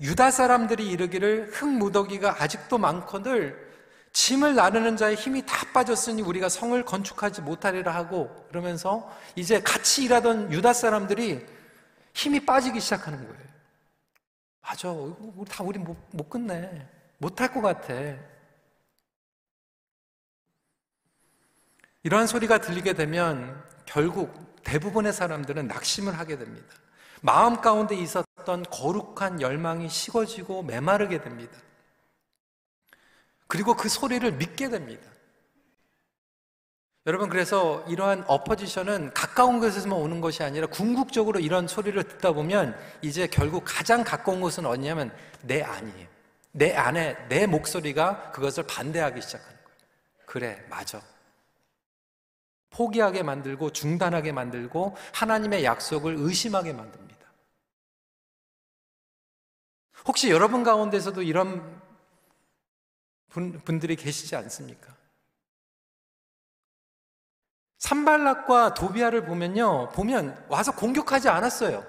유다 0.00 0.30
사람들이 0.30 0.88
이르기를 0.90 1.50
흙 1.52 1.66
무더기가 1.66 2.42
아직도 2.42 2.78
많거늘 2.78 3.66
짐을 4.12 4.54
나르는 4.54 4.96
자의 4.96 5.14
힘이 5.14 5.44
다 5.44 5.70
빠졌으니 5.72 6.22
우리가 6.22 6.48
성을 6.48 6.82
건축하지 6.84 7.42
못하리라 7.42 7.94
하고 7.94 8.46
그러면서 8.48 9.10
이제 9.34 9.60
같이 9.60 10.04
일하던 10.04 10.52
유다 10.52 10.72
사람들이 10.72 11.44
힘이 12.14 12.44
빠지기 12.44 12.80
시작하는 12.80 13.18
거예요. 13.26 13.46
맞아. 14.62 14.90
우리 14.90 15.48
다 15.48 15.62
우리 15.62 15.78
못, 15.78 15.96
못 16.12 16.28
끝내. 16.30 16.86
못할 17.18 17.52
것 17.52 17.60
같아. 17.60 17.92
이러한 22.02 22.26
소리가 22.26 22.58
들리게 22.58 22.94
되면 22.94 23.62
결국 23.84 24.62
대부분의 24.64 25.12
사람들은 25.12 25.68
낙심을 25.68 26.18
하게 26.18 26.38
됩니다. 26.38 26.66
마음 27.20 27.60
가운데 27.60 27.94
있었던 27.96 28.25
있었던 28.46 28.64
거룩한 28.70 29.40
열망이 29.42 29.88
식어지고 29.88 30.62
메마르게 30.62 31.20
됩니다. 31.20 31.52
그리고 33.48 33.74
그 33.76 33.88
소리를 33.88 34.30
믿게 34.32 34.70
됩니다. 34.70 35.02
여러분, 37.06 37.28
그래서 37.28 37.84
이러한 37.88 38.24
어퍼지션은 38.26 39.12
가까운 39.14 39.60
곳에서만 39.60 39.96
오는 39.98 40.20
것이 40.20 40.42
아니라 40.42 40.66
궁극적으로 40.66 41.38
이런 41.38 41.68
소리를 41.68 42.02
듣다 42.02 42.32
보면 42.32 42.76
이제 43.02 43.28
결국 43.28 43.62
가장 43.66 44.02
가까운 44.02 44.40
곳은 44.40 44.66
어디냐면 44.66 45.14
내 45.42 45.62
안이에요. 45.62 46.08
내 46.52 46.74
안에 46.74 47.28
내 47.28 47.46
목소리가 47.46 48.32
그것을 48.32 48.64
반대하기 48.66 49.20
시작하는 49.20 49.52
거예요. 49.52 49.78
그래, 50.24 50.64
맞아. 50.68 51.00
포기하게 52.70 53.22
만들고 53.22 53.70
중단하게 53.70 54.32
만들고 54.32 54.96
하나님의 55.12 55.64
약속을 55.64 56.16
의심하게 56.18 56.72
만듭니다. 56.72 57.05
혹시 60.06 60.30
여러분 60.30 60.62
가운데서도 60.62 61.22
이런 61.22 61.80
분, 63.28 63.60
분들이 63.64 63.96
계시지 63.96 64.36
않습니까? 64.36 64.94
산발락과 67.78 68.74
도비아를 68.74 69.24
보면요, 69.24 69.90
보면 69.90 70.46
와서 70.48 70.72
공격하지 70.72 71.28
않았어요. 71.28 71.84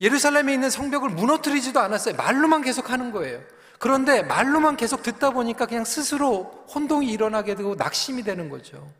예루살렘에 0.00 0.54
있는 0.54 0.70
성벽을 0.70 1.10
무너뜨리지도 1.10 1.80
않았어요. 1.80 2.16
말로만 2.16 2.62
계속 2.62 2.90
하는 2.90 3.10
거예요. 3.10 3.42
그런데 3.78 4.22
말로만 4.22 4.76
계속 4.76 5.02
듣다 5.02 5.30
보니까 5.30 5.66
그냥 5.66 5.84
스스로 5.84 6.44
혼동이 6.74 7.10
일어나게 7.10 7.54
되고 7.54 7.74
낙심이 7.74 8.22
되는 8.22 8.48
거죠. 8.48 8.90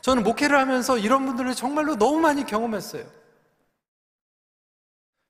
저는 0.00 0.22
목회를 0.22 0.58
하면서 0.58 0.98
이런 0.98 1.24
분들을 1.26 1.54
정말로 1.54 1.96
너무 1.96 2.18
많이 2.18 2.44
경험했어요. 2.44 3.21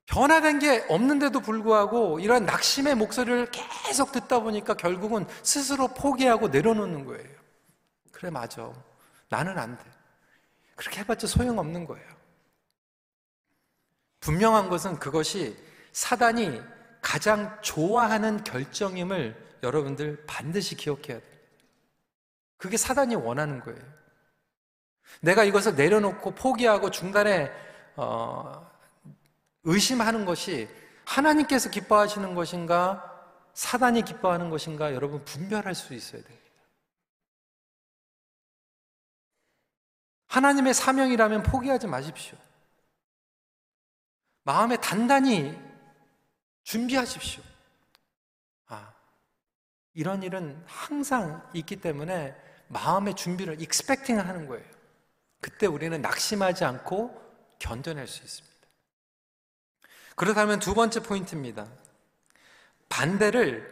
변화된 0.06 0.58
게 0.58 0.84
없는데도 0.88 1.40
불구하고 1.40 2.20
이런 2.20 2.44
낙심의 2.44 2.96
목소리를 2.96 3.50
계속 3.86 4.12
듣다 4.12 4.40
보니까 4.40 4.74
결국은 4.74 5.26
스스로 5.42 5.88
포기하고 5.88 6.48
내려놓는 6.48 7.04
거예요. 7.06 7.30
그래, 8.10 8.30
맞아. 8.30 8.70
나는 9.28 9.58
안 9.58 9.78
돼. 9.78 9.84
그렇게 10.76 11.00
해봤자 11.00 11.26
소용없는 11.26 11.86
거예요. 11.86 12.06
분명한 14.20 14.68
것은 14.68 14.98
그것이 14.98 15.56
사단이 15.92 16.60
가장 17.00 17.58
좋아하는 17.62 18.44
결정임을 18.44 19.58
여러분들 19.62 20.24
반드시 20.26 20.76
기억해야 20.76 21.18
됩니다. 21.18 21.32
그게 22.56 22.76
사단이 22.76 23.16
원하는 23.16 23.60
거예요. 23.60 23.80
내가 25.20 25.44
이것을 25.44 25.74
내려놓고 25.74 26.34
포기하고 26.34 26.90
중단에 26.90 27.50
어, 27.96 28.71
의심하는 29.64 30.24
것이 30.24 30.68
하나님께서 31.04 31.70
기뻐하시는 31.70 32.34
것인가 32.34 33.08
사단이 33.54 34.02
기뻐하는 34.02 34.50
것인가 34.50 34.94
여러분 34.94 35.24
분별할 35.24 35.74
수 35.74 35.94
있어야 35.94 36.22
됩니다. 36.22 36.42
하나님의 40.28 40.72
사명이라면 40.72 41.42
포기하지 41.42 41.86
마십시오. 41.86 42.38
마음에 44.44 44.76
단단히 44.78 45.56
준비하십시오. 46.62 47.42
아, 48.66 48.94
이런 49.92 50.22
일은 50.22 50.62
항상 50.66 51.46
있기 51.52 51.76
때문에 51.76 52.34
마음의 52.68 53.14
준비를 53.14 53.60
익스펙팅 53.60 54.18
하는 54.18 54.46
거예요. 54.46 54.64
그때 55.40 55.66
우리는 55.66 56.00
낙심하지 56.00 56.64
않고 56.64 57.20
견뎌낼 57.58 58.06
수 58.06 58.22
있습니다. 58.22 58.51
그렇다면 60.16 60.58
두 60.58 60.74
번째 60.74 61.02
포인트입니다. 61.02 61.66
반대를 62.88 63.66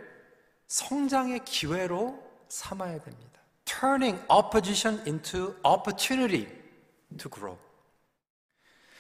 성장의 0.66 1.44
기회로 1.44 2.22
삼아야 2.48 3.00
됩니다. 3.00 3.40
Turning 3.64 4.22
opposition 4.30 5.02
into 5.06 5.54
opportunity 5.64 6.46
to 7.18 7.30
grow. 7.30 7.58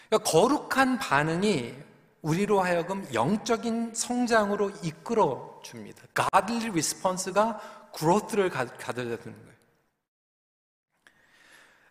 그러니까 0.08 0.30
거룩한 0.30 0.98
반응이 0.98 1.74
우리로 2.22 2.60
하여금 2.60 3.08
영적인 3.14 3.94
성장으로 3.94 4.70
이끌어 4.82 5.60
줍니다. 5.62 6.02
Godly 6.14 6.70
response가 6.70 7.90
growth를 7.96 8.50
가져다 8.50 9.22
주는 9.22 9.38
거예요. 9.42 9.50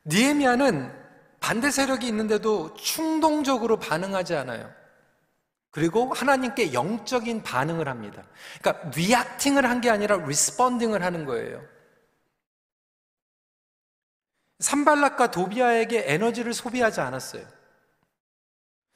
니에미아는 0.05 1.09
반대 1.39 1.71
세력이 1.71 2.07
있는데도 2.07 2.73
충동적으로 2.75 3.77
반응하지 3.77 4.35
않아요. 4.35 4.71
그리고 5.71 6.11
하나님께 6.13 6.73
영적인 6.73 7.43
반응을 7.43 7.87
합니다. 7.87 8.23
그러니까 8.61 8.89
reacting을 8.89 9.65
한 9.69 9.81
게 9.81 9.89
아니라 9.89 10.15
responding을 10.15 11.03
하는 11.03 11.25
거예요. 11.25 11.63
산발락과 14.59 15.31
도비아에게 15.31 16.03
에너지를 16.07 16.53
소비하지 16.53 16.99
않았어요. 17.01 17.45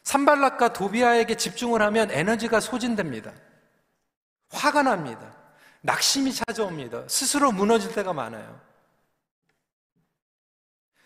산발락과 0.04 0.74
도비아에게 0.74 1.36
집중을 1.36 1.82
하면 1.82 2.12
에너지가 2.12 2.60
소진됩니다. 2.60 3.32
화가 4.50 4.84
납니다. 4.84 5.34
낙심이 5.82 6.34
찾아옵니다. 6.34 7.08
스스로 7.08 7.52
무너질 7.52 7.94
때가 7.94 8.12
많아요. 8.14 8.60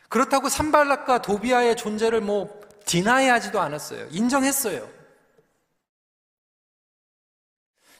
그렇다고 0.10 0.50
산발락과 0.50 1.22
도비아의 1.22 1.76
존재를 1.76 2.22
뭐 2.22 2.60
디나이하지도 2.86 3.60
않았어요. 3.60 4.08
인정했어요. 4.10 4.97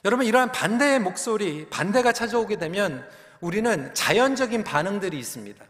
여러분 0.04 0.26
이러한 0.26 0.52
반대의 0.52 1.00
목소리, 1.00 1.68
반대가 1.68 2.12
찾아오게 2.12 2.56
되면 2.56 3.08
우리는 3.40 3.92
자연적인 3.94 4.64
반응들이 4.64 5.18
있습니다. 5.18 5.64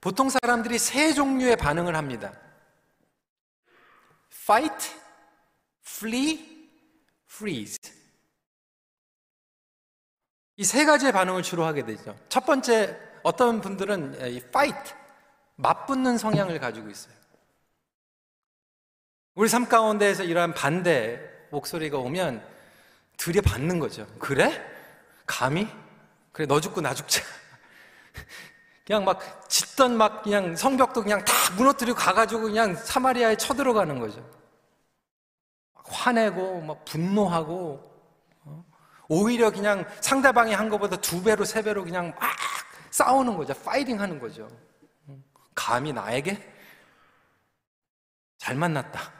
보통 0.00 0.28
사람들이 0.28 0.78
세 0.78 1.12
종류의 1.12 1.56
반응을 1.56 1.96
합니다. 1.96 2.32
fight, 4.32 4.90
flee, 5.84 6.68
freeze. 7.30 7.78
이 10.56 10.64
세 10.64 10.84
가지의 10.84 11.12
반응을 11.12 11.42
주로 11.42 11.64
하게 11.64 11.84
되죠. 11.84 12.18
첫 12.28 12.44
번째, 12.44 12.98
어떤 13.22 13.60
분들은 13.60 14.32
이 14.32 14.36
fight, 14.38 14.94
맞붙는 15.56 16.18
성향을 16.18 16.58
가지고 16.58 16.88
있어요. 16.90 17.14
우리 19.34 19.48
삶 19.48 19.68
가운데에서 19.68 20.24
이러한 20.24 20.54
반대 20.54 21.27
목소리가 21.50 21.98
오면 21.98 22.44
들여받는 23.16 23.78
거죠. 23.78 24.06
그래? 24.18 24.64
감히? 25.26 25.68
그래, 26.32 26.46
너 26.46 26.60
죽고 26.60 26.80
나 26.80 26.94
죽자. 26.94 27.22
그냥 28.86 29.04
막 29.04 29.48
짓던 29.50 29.96
막 29.96 30.22
그냥 30.22 30.56
성벽도 30.56 31.02
그냥 31.02 31.24
다 31.24 31.32
무너뜨리고 31.56 31.96
가가지고 31.98 32.42
그냥 32.42 32.74
사마리아에 32.74 33.36
쳐들어가는 33.36 33.98
거죠. 33.98 34.24
화내고 35.84 36.60
막 36.62 36.84
분노하고 36.84 37.82
어? 38.44 38.64
오히려 39.08 39.50
그냥 39.50 39.84
상대방이 40.00 40.54
한 40.54 40.68
것보다 40.68 40.96
두 40.96 41.22
배로 41.22 41.44
세 41.44 41.62
배로 41.62 41.84
그냥 41.84 42.14
막 42.18 42.30
싸우는 42.90 43.36
거죠. 43.36 43.54
파이팅 43.62 44.00
하는 44.00 44.18
거죠. 44.18 44.48
감히 45.54 45.92
나에게 45.92 46.54
잘 48.38 48.54
만났다. 48.54 49.17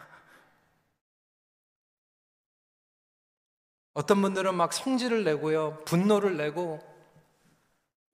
어떤 3.99 4.23
분들은 4.23 4.55
막 4.55 4.73
성질을 4.73 5.25
내고요, 5.25 5.83
분노를 5.85 6.37
내고, 6.37 6.79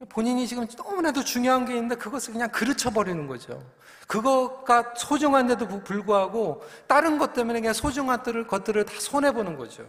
본인이 0.08 0.48
지금 0.48 0.66
너무나도 0.78 1.22
중요한 1.24 1.66
게 1.66 1.74
있는데 1.74 1.94
그것을 1.96 2.32
그냥 2.32 2.50
그르쳐버리는 2.50 3.26
거죠. 3.26 3.62
그것과 4.08 4.94
소중한데도 4.96 5.84
불구하고 5.84 6.64
다른 6.86 7.18
것 7.18 7.34
때문에 7.34 7.60
그냥 7.60 7.74
소중한 7.74 8.22
것들을 8.46 8.86
다 8.86 8.94
손해보는 8.98 9.58
거죠. 9.58 9.86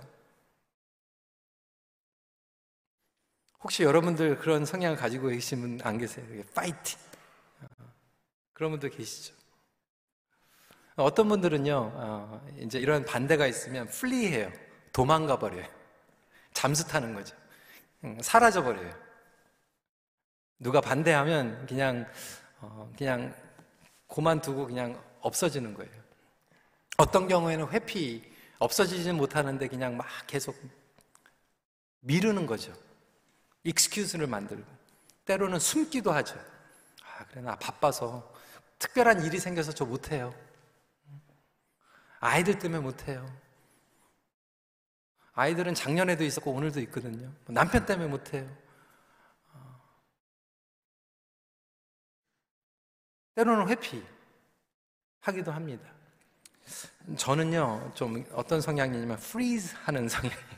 혹시 3.64 3.84
여러분들 3.84 4.38
그런 4.40 4.66
성향을 4.66 4.98
가지고 4.98 5.30
계신 5.30 5.62
분 5.62 5.80
안 5.82 5.98
계세요? 5.98 6.26
파이팅! 6.54 7.00
그런 8.52 8.72
분들 8.72 8.90
계시죠? 8.90 9.34
어떤 10.98 11.30
분들은요, 11.30 11.92
어, 11.96 12.48
이제 12.58 12.80
이런 12.80 13.06
반대가 13.06 13.48
있으면 13.48 13.88
플리해요. 13.88 14.52
도망가 14.92 15.40
버려요. 15.40 15.75
잠수 16.56 16.88
타는 16.88 17.14
거죠. 17.14 17.36
사라져 18.22 18.64
버려요. 18.64 18.92
누가 20.58 20.82
반대하면 20.82 21.68
그냥 21.68 22.10
어, 22.62 22.92
그냥 22.98 23.36
고만두고 24.08 24.66
그냥 24.66 25.00
없어지는 25.20 25.74
거예요. 25.74 25.92
어떤 26.98 27.28
경우에는 27.28 27.70
회피 27.70 28.34
없어지지는 28.58 29.18
못하는데 29.18 29.68
그냥 29.68 29.98
막 29.98 30.08
계속 30.26 30.56
미루는 32.00 32.48
거죠. 32.48 32.74
익스큐즈를 33.64 34.26
만들고 34.28 34.66
때로는 35.26 35.60
숨기도 35.60 36.12
하죠. 36.14 36.40
아 37.04 37.26
그래 37.26 37.42
나 37.42 37.56
바빠서 37.58 38.34
특별한 38.80 39.26
일이 39.26 39.40
생겨서 39.40 39.74
저 39.74 39.86
못해요. 39.86 40.34
아이들 42.20 42.58
때문에 42.58 42.82
못해요. 42.82 43.45
아이들은 45.36 45.74
작년에도 45.74 46.24
있었고 46.24 46.52
오늘도 46.52 46.80
있거든요. 46.82 47.32
남편 47.48 47.86
때문에 47.86 48.08
못해요. 48.08 48.50
때로는 53.36 53.68
회피 53.68 54.02
하기도 55.20 55.52
합니다. 55.52 55.94
저는요, 57.18 57.92
좀 57.94 58.26
어떤 58.32 58.62
성향이냐면 58.62 59.18
freeze 59.18 59.76
하는 59.84 60.08
성향이에요. 60.08 60.56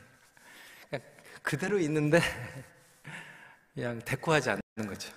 그대로 1.42 1.78
있는데 1.80 2.20
그냥 3.74 3.98
대꾸하지 4.00 4.50
않는 4.50 4.88
거죠. 4.88 5.12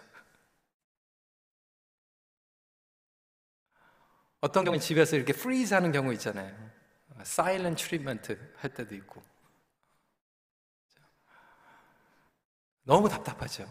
어떤 4.39 4.65
경우는 4.65 4.81
집에서 4.81 5.15
이렇게 5.15 5.33
freeze 5.33 5.75
하는 5.75 5.91
경우 5.91 6.11
있잖아요. 6.13 6.51
silent 7.19 7.83
treatment 7.83 8.35
할 8.57 8.73
때도 8.73 8.95
있고. 8.95 9.30
너무 12.91 13.07
답답하죠. 13.07 13.65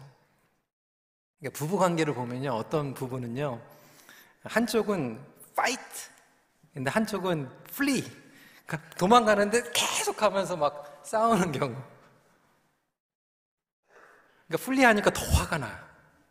그러니까 1.37 1.55
부부 1.55 1.77
관계를 1.77 2.15
보면요. 2.15 2.53
어떤 2.53 2.95
부부는요. 2.95 3.61
한쪽은 4.45 5.23
fight. 5.51 6.09
근데 6.73 6.89
한쪽은 6.89 7.47
flee. 7.69 8.01
그러니까 8.65 8.89
도망가는데 8.95 9.61
계속 9.73 10.23
하면서 10.23 10.57
막 10.57 11.03
싸우는 11.05 11.51
경우. 11.51 11.75
그러니까 14.47 14.65
flee 14.65 14.83
하니까 14.83 15.11
더 15.11 15.23
화가 15.23 15.59
나요. 15.59 15.77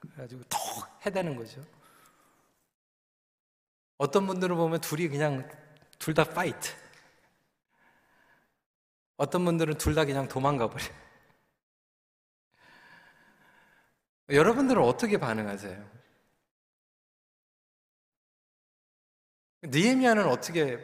그래가지고 0.00 0.42
더 0.48 0.58
해대는 1.06 1.36
거죠. 1.36 1.64
어떤 3.98 4.26
분들은 4.26 4.56
보면 4.56 4.80
둘이 4.80 5.06
그냥 5.06 5.48
둘 6.00 6.12
다 6.12 6.24
fight. 6.24 6.72
어떤 9.16 9.44
분들은 9.44 9.78
둘 9.78 9.94
다 9.94 10.04
그냥 10.04 10.26
도망가 10.26 10.68
버려. 10.68 10.84
여러분들은 14.30 14.82
어떻게 14.82 15.18
반응하세요? 15.18 16.00
느헤미야는 19.64 20.26
어떻게 20.28 20.78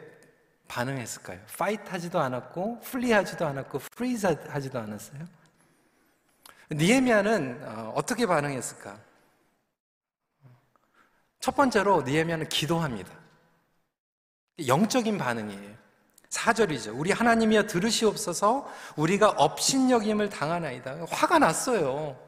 반응했을까요? 0.67 1.39
fight 1.57 1.89
하지도 1.89 2.19
않았고, 2.19 2.81
flee 2.81 3.11
하지도 3.11 3.45
않았고, 3.47 3.79
freeze 3.95 4.25
하지도 4.25 4.79
않았어요? 4.79 5.25
느헤미야는 6.71 7.63
어, 7.63 7.93
어떻게 7.95 8.25
반응했을까? 8.25 8.99
첫 11.39 11.55
번째로 11.55 12.01
느헤미야는 12.01 12.49
기도합니다. 12.49 13.13
영적인 14.67 15.17
반응이에요. 15.17 15.77
4절이죠. 16.29 16.99
우리 16.99 17.11
하나님이여 17.11 17.67
들으시옵소서 17.67 18.69
우리가 18.97 19.29
업신여김을 19.29 20.29
당하나이다. 20.29 21.05
화가 21.09 21.39
났어요. 21.39 22.26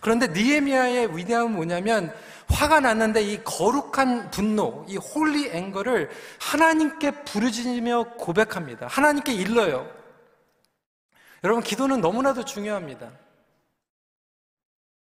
그런데 0.00 0.28
느헤미야의 0.28 1.16
위대함은 1.16 1.52
뭐냐면 1.52 2.12
화가 2.48 2.80
났는데 2.80 3.22
이 3.22 3.44
거룩한 3.44 4.30
분노, 4.30 4.84
이 4.88 4.96
holy 4.96 5.50
anger를 5.50 6.10
하나님께 6.40 7.22
부르짖으며 7.24 8.14
고백합니다. 8.16 8.86
하나님께 8.88 9.32
일러요. 9.32 9.88
여러분 11.44 11.62
기도는 11.62 12.00
너무나도 12.00 12.44
중요합니다. 12.44 13.10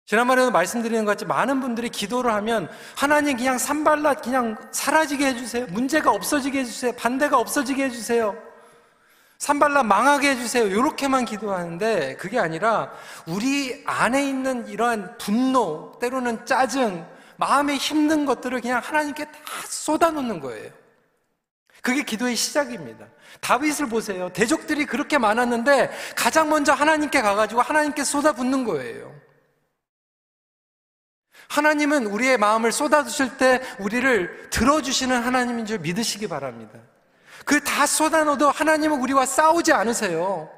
지난번에도 0.05 0.51
말씀드리는 0.51 1.03
것 1.03 1.11
같이 1.11 1.25
많은 1.25 1.59
분들이 1.59 1.89
기도를 1.89 2.31
하면 2.33 2.69
하나님 2.95 3.35
그냥 3.35 3.57
산발라 3.57 4.15
그냥 4.15 4.55
사라지게 4.71 5.25
해주세요. 5.27 5.67
문제가 5.67 6.11
없어지게 6.11 6.59
해주세요. 6.59 6.93
반대가 6.93 7.37
없어지게 7.37 7.85
해주세요. 7.85 8.46
산발라 9.37 9.83
망하게 9.83 10.31
해주세요. 10.31 10.65
이렇게만 10.67 11.25
기도하는데 11.25 12.15
그게 12.15 12.39
아니라 12.39 12.91
우리 13.27 13.83
안에 13.85 14.27
있는 14.27 14.67
이러한 14.67 15.17
분노, 15.17 15.97
때로는 15.99 16.45
짜증, 16.45 17.05
마음에 17.37 17.75
힘든 17.75 18.25
것들을 18.25 18.59
그냥 18.61 18.81
하나님께 18.83 19.25
다 19.25 19.39
쏟아놓는 19.67 20.39
거예요. 20.39 20.71
그게 21.81 22.03
기도의 22.03 22.35
시작입니다. 22.35 23.05
다윗을 23.39 23.87
보세요. 23.87 24.29
대적들이 24.33 24.85
그렇게 24.85 25.17
많았는데 25.17 25.91
가장 26.15 26.49
먼저 26.49 26.73
하나님께 26.73 27.21
가가지고 27.21 27.61
하나님께 27.61 28.03
쏟아붓는 28.03 28.63
거예요. 28.63 29.15
하나님은 31.49 32.07
우리의 32.07 32.37
마음을 32.37 32.71
쏟아주실 32.71 33.37
때 33.37 33.61
우리를 33.79 34.49
들어주시는 34.49 35.21
하나님인 35.21 35.65
줄 35.65 35.79
믿으시기 35.79 36.27
바랍니다. 36.27 36.79
그 37.47 37.63
다 37.63 37.85
쏟아넣어도 37.85 38.51
하나님은 38.51 38.99
우리와 38.99 39.25
싸우지 39.25 39.71
않으세요. 39.71 40.49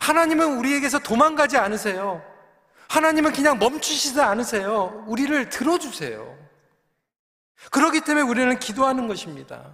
하나님은 0.00 0.58
우리에게서 0.58 1.00
도망가지 1.00 1.56
않으세요. 1.58 2.22
하나님은 2.88 3.32
그냥 3.32 3.58
멈추시지 3.58 4.20
않으세요. 4.20 5.04
우리를 5.08 5.48
들어주세요. 5.48 6.38
그렇기 7.72 8.02
때문에 8.02 8.24
우리는 8.24 8.56
기도하는 8.60 9.08
것입니다. 9.08 9.64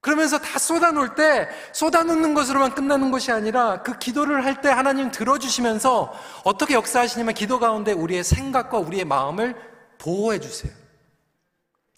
그러면서 0.00 0.38
다 0.38 0.58
쏟아놓을 0.58 1.14
때 1.16 1.48
쏟아놓는 1.72 2.32
것으로만 2.32 2.74
끝나는 2.74 3.10
것이 3.10 3.30
아니라 3.30 3.82
그 3.82 3.98
기도를 3.98 4.44
할 4.44 4.62
때 4.62 4.70
하나님 4.70 5.10
들어주시면서 5.10 6.14
어떻게 6.44 6.72
역사하시냐면 6.74 7.34
기도 7.34 7.58
가운데 7.58 7.92
우리의 7.92 8.24
생각과 8.24 8.78
우리의 8.78 9.04
마음을 9.04 9.54
보호해 9.98 10.40
주세요. 10.40 10.72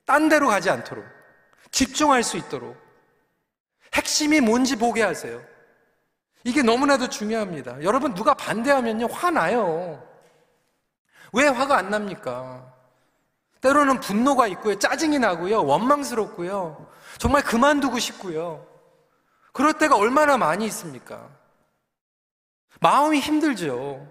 딴 0.07 0.29
데로 0.29 0.48
가지 0.48 0.70
않도록 0.70 1.05
집중할 1.70 2.24
수 2.24 2.37
있도록 2.37 2.88
핵심이 3.98 4.40
뭔지 4.40 4.76
보게 4.76 5.02
하세요. 5.02 5.42
이게 6.44 6.62
너무나도 6.62 7.08
중요합니다. 7.08 7.82
여러분 7.82 8.14
누가 8.14 8.32
반대하면요 8.32 9.06
화나요. 9.08 10.02
왜 11.32 11.48
화가 11.48 11.76
안 11.76 11.90
납니까? 11.90 12.74
때로는 13.61 13.98
분노가 13.98 14.46
있고요, 14.46 14.78
짜증이 14.78 15.18
나고요, 15.18 15.64
원망스럽고요, 15.64 16.88
정말 17.18 17.42
그만두고 17.42 17.98
싶고요. 17.98 18.64
그럴 19.52 19.72
때가 19.72 19.96
얼마나 19.96 20.37
많이 20.37 20.64
있습니까? 20.66 21.28
마음이 22.80 23.18
힘들죠. 23.18 24.06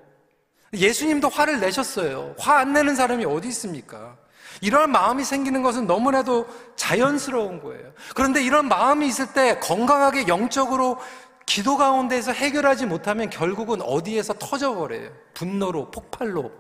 예수님도 0.74 1.30
화를 1.30 1.62
내셨어요. 1.62 2.36
화 2.38 2.58
안 2.58 2.74
내는 2.74 2.94
사람이 2.96 3.24
어디 3.24 3.48
있습니까? 3.48 4.18
이런 4.62 4.92
마음이 4.92 5.24
생기는 5.24 5.62
것은 5.62 5.88
너무나도 5.88 6.48
자연스러운 6.76 7.62
거예요. 7.62 7.92
그런데 8.16 8.44
이런 8.44 8.68
마음이 8.68 9.08
있을 9.08 9.34
때 9.34 9.60
건강하게 9.60 10.28
영적으로 10.28 10.98
기도 11.46 11.78
가운데에서 11.78 12.34
해결하지 12.34 12.86
못하면 12.86 13.30
결국은 13.30 13.82
어디에서 13.82 14.34
터져버려요. 14.34 15.12
분노로, 15.34 15.92
폭발로, 15.92 16.52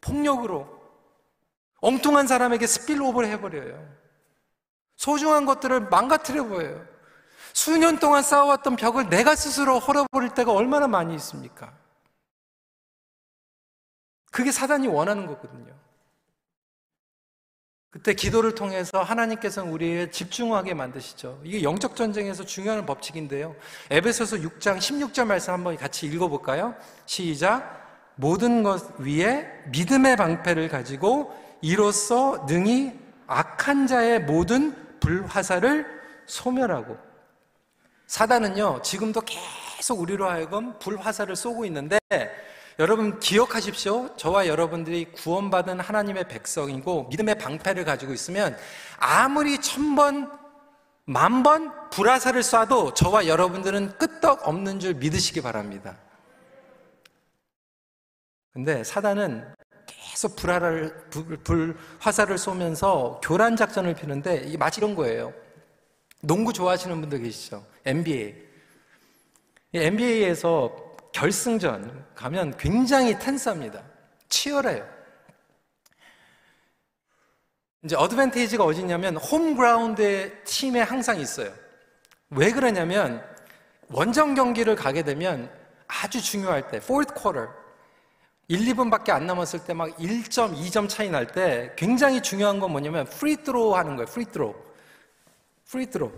폭력으로. 0.00 0.78
엉뚱한 1.80 2.26
사람에게 2.26 2.66
스필오버를 2.66 3.28
해버려요. 3.30 3.98
소중한 4.96 5.46
것들을 5.46 5.88
망가뜨려 5.88 6.44
보여요. 6.44 6.84
수년 7.52 7.98
동안 7.98 8.22
쌓아왔던 8.22 8.76
벽을 8.76 9.08
내가 9.08 9.34
스스로 9.34 9.78
헐어버릴 9.78 10.30
때가 10.34 10.52
얼마나 10.52 10.86
많이 10.88 11.14
있습니까? 11.14 11.72
그게 14.30 14.52
사단이 14.52 14.88
원하는 14.88 15.26
거거든요. 15.26 15.72
그때 17.98 18.14
기도를 18.14 18.54
통해서 18.54 19.02
하나님께서는 19.02 19.72
우리의 19.72 20.12
집중하게 20.12 20.72
만드시죠. 20.72 21.40
이게 21.42 21.64
영적 21.64 21.96
전쟁에서 21.96 22.44
중요한 22.44 22.86
법칙인데요. 22.86 23.56
에베소서 23.90 24.36
6장 24.36 24.78
16절 24.78 25.26
말씀 25.26 25.52
한번 25.52 25.76
같이 25.76 26.06
읽어볼까요? 26.06 26.76
시작. 27.06 27.88
모든 28.14 28.62
것 28.62 29.00
위에 29.00 29.48
믿음의 29.72 30.14
방패를 30.14 30.68
가지고 30.68 31.34
이로써 31.60 32.46
능히 32.48 32.92
악한 33.26 33.88
자의 33.88 34.20
모든 34.20 34.76
불화살을 35.00 35.84
소멸하고 36.26 36.96
사단은요 38.06 38.82
지금도 38.82 39.22
계속 39.76 40.00
우리로 40.00 40.28
하여금 40.28 40.78
불화살을 40.78 41.34
쏘고 41.34 41.64
있는데 41.64 41.98
여러분 42.80 43.18
기억하십시오. 43.18 44.14
저와 44.16 44.46
여러분들이 44.46 45.06
구원받은 45.06 45.80
하나님의 45.80 46.28
백성이고 46.28 47.08
믿음의 47.10 47.36
방패를 47.38 47.84
가지고 47.84 48.12
있으면 48.12 48.56
아무리 48.98 49.60
천 49.60 49.96
번, 49.96 50.30
만번 51.04 51.90
불화살을 51.90 52.42
쏴도 52.42 52.94
저와 52.94 53.26
여러분들은 53.26 53.98
끄떡 53.98 54.46
없는 54.46 54.78
줄 54.78 54.94
믿으시기 54.94 55.42
바랍니다. 55.42 55.96
근데 58.52 58.84
사단은 58.84 59.54
계속 59.86 60.36
불화를, 60.36 61.08
불, 61.10 61.36
불, 61.38 61.76
화살을 61.98 62.38
쏘면서 62.38 63.20
교란 63.24 63.56
작전을 63.56 63.94
피는데 63.94 64.44
이게 64.46 64.56
마치 64.56 64.80
이런 64.80 64.94
거예요. 64.94 65.32
농구 66.20 66.52
좋아하시는 66.52 67.00
분들 67.00 67.22
계시죠? 67.22 67.64
NBA. 67.84 68.46
NBA에서 69.74 70.87
결승전 71.12 72.06
가면 72.14 72.56
굉장히 72.56 73.18
텐스합니다. 73.18 73.82
치열해요. 74.28 74.86
이제 77.84 77.96
어드밴테이지가 77.96 78.64
어디냐면 78.64 79.16
홈그라운드에 79.16 80.42
팀에 80.44 80.80
항상 80.80 81.20
있어요. 81.20 81.52
왜 82.30 82.50
그러냐면 82.50 83.24
원정 83.88 84.34
경기를 84.34 84.74
가게 84.74 85.02
되면 85.02 85.50
아주 85.86 86.20
중요할 86.20 86.68
때, 86.68 86.76
fourth 86.78 87.14
quarter, 87.14 87.48
1, 88.48 88.60
2분밖에 88.74 89.10
안 89.10 89.26
남았을 89.26 89.64
때 89.64 89.74
막 89.74 89.96
1점, 89.96 90.54
2점 90.56 90.88
차이 90.88 91.08
날 91.10 91.26
때 91.26 91.72
굉장히 91.76 92.22
중요한 92.22 92.60
건 92.60 92.72
뭐냐면 92.72 93.06
free 93.06 93.36
throw 93.36 93.74
하는 93.74 93.96
거예요. 93.96 94.06
free 94.06 94.25
throw. 94.25 94.54
free 95.66 95.84
throw. 95.84 96.12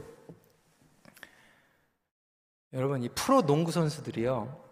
여러분, 2.72 3.02
이 3.02 3.08
프로 3.10 3.42
농구 3.42 3.72
선수들이요. 3.72 4.69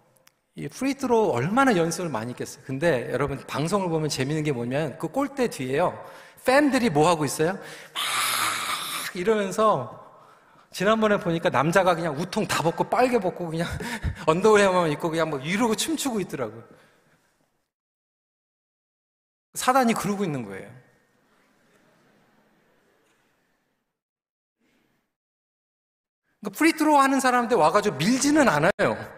이 0.58 0.66
free 0.66 0.95
throw 0.95 1.30
얼마나 1.30 1.76
연습을 1.76 2.10
많이 2.10 2.30
했겠어요. 2.30 2.64
근데 2.66 3.08
여러분, 3.12 3.38
방송을 3.46 3.88
보면 3.90 4.08
재밌는 4.08 4.42
게 4.42 4.50
뭐냐면 4.50 4.98
그 4.98 5.06
골대 5.06 5.46
뒤에요. 5.46 6.04
팬들이 6.44 6.90
뭐 6.90 7.08
하고 7.08 7.24
있어요? 7.24 7.52
막 7.52 7.62
이러면서 9.14 10.04
지난번에 10.72 11.20
보니까 11.20 11.48
남자가 11.48 11.94
그냥 11.94 12.16
웃통 12.18 12.44
다 12.48 12.60
벗고 12.64 12.82
빨개 12.82 13.20
벗고 13.20 13.48
그냥 13.48 13.68
underwear만 14.26 14.90
입고 14.90 15.10
그냥 15.10 15.30
뭐 15.30 15.38
이러고 15.38 15.76
춤추고 15.76 16.18
있더라고요. 16.22 16.64
사단이 19.54 19.94
그러고 19.94 20.24
있는 20.24 20.44
거예요. 20.44 20.68
그러니까 26.40 26.58
free 26.58 26.75
throw 26.75 26.96
하는 26.98 27.20
사람한테 27.20 27.54
와가지고 27.54 27.96
밀지는 27.96 28.48
않아요. 28.48 29.17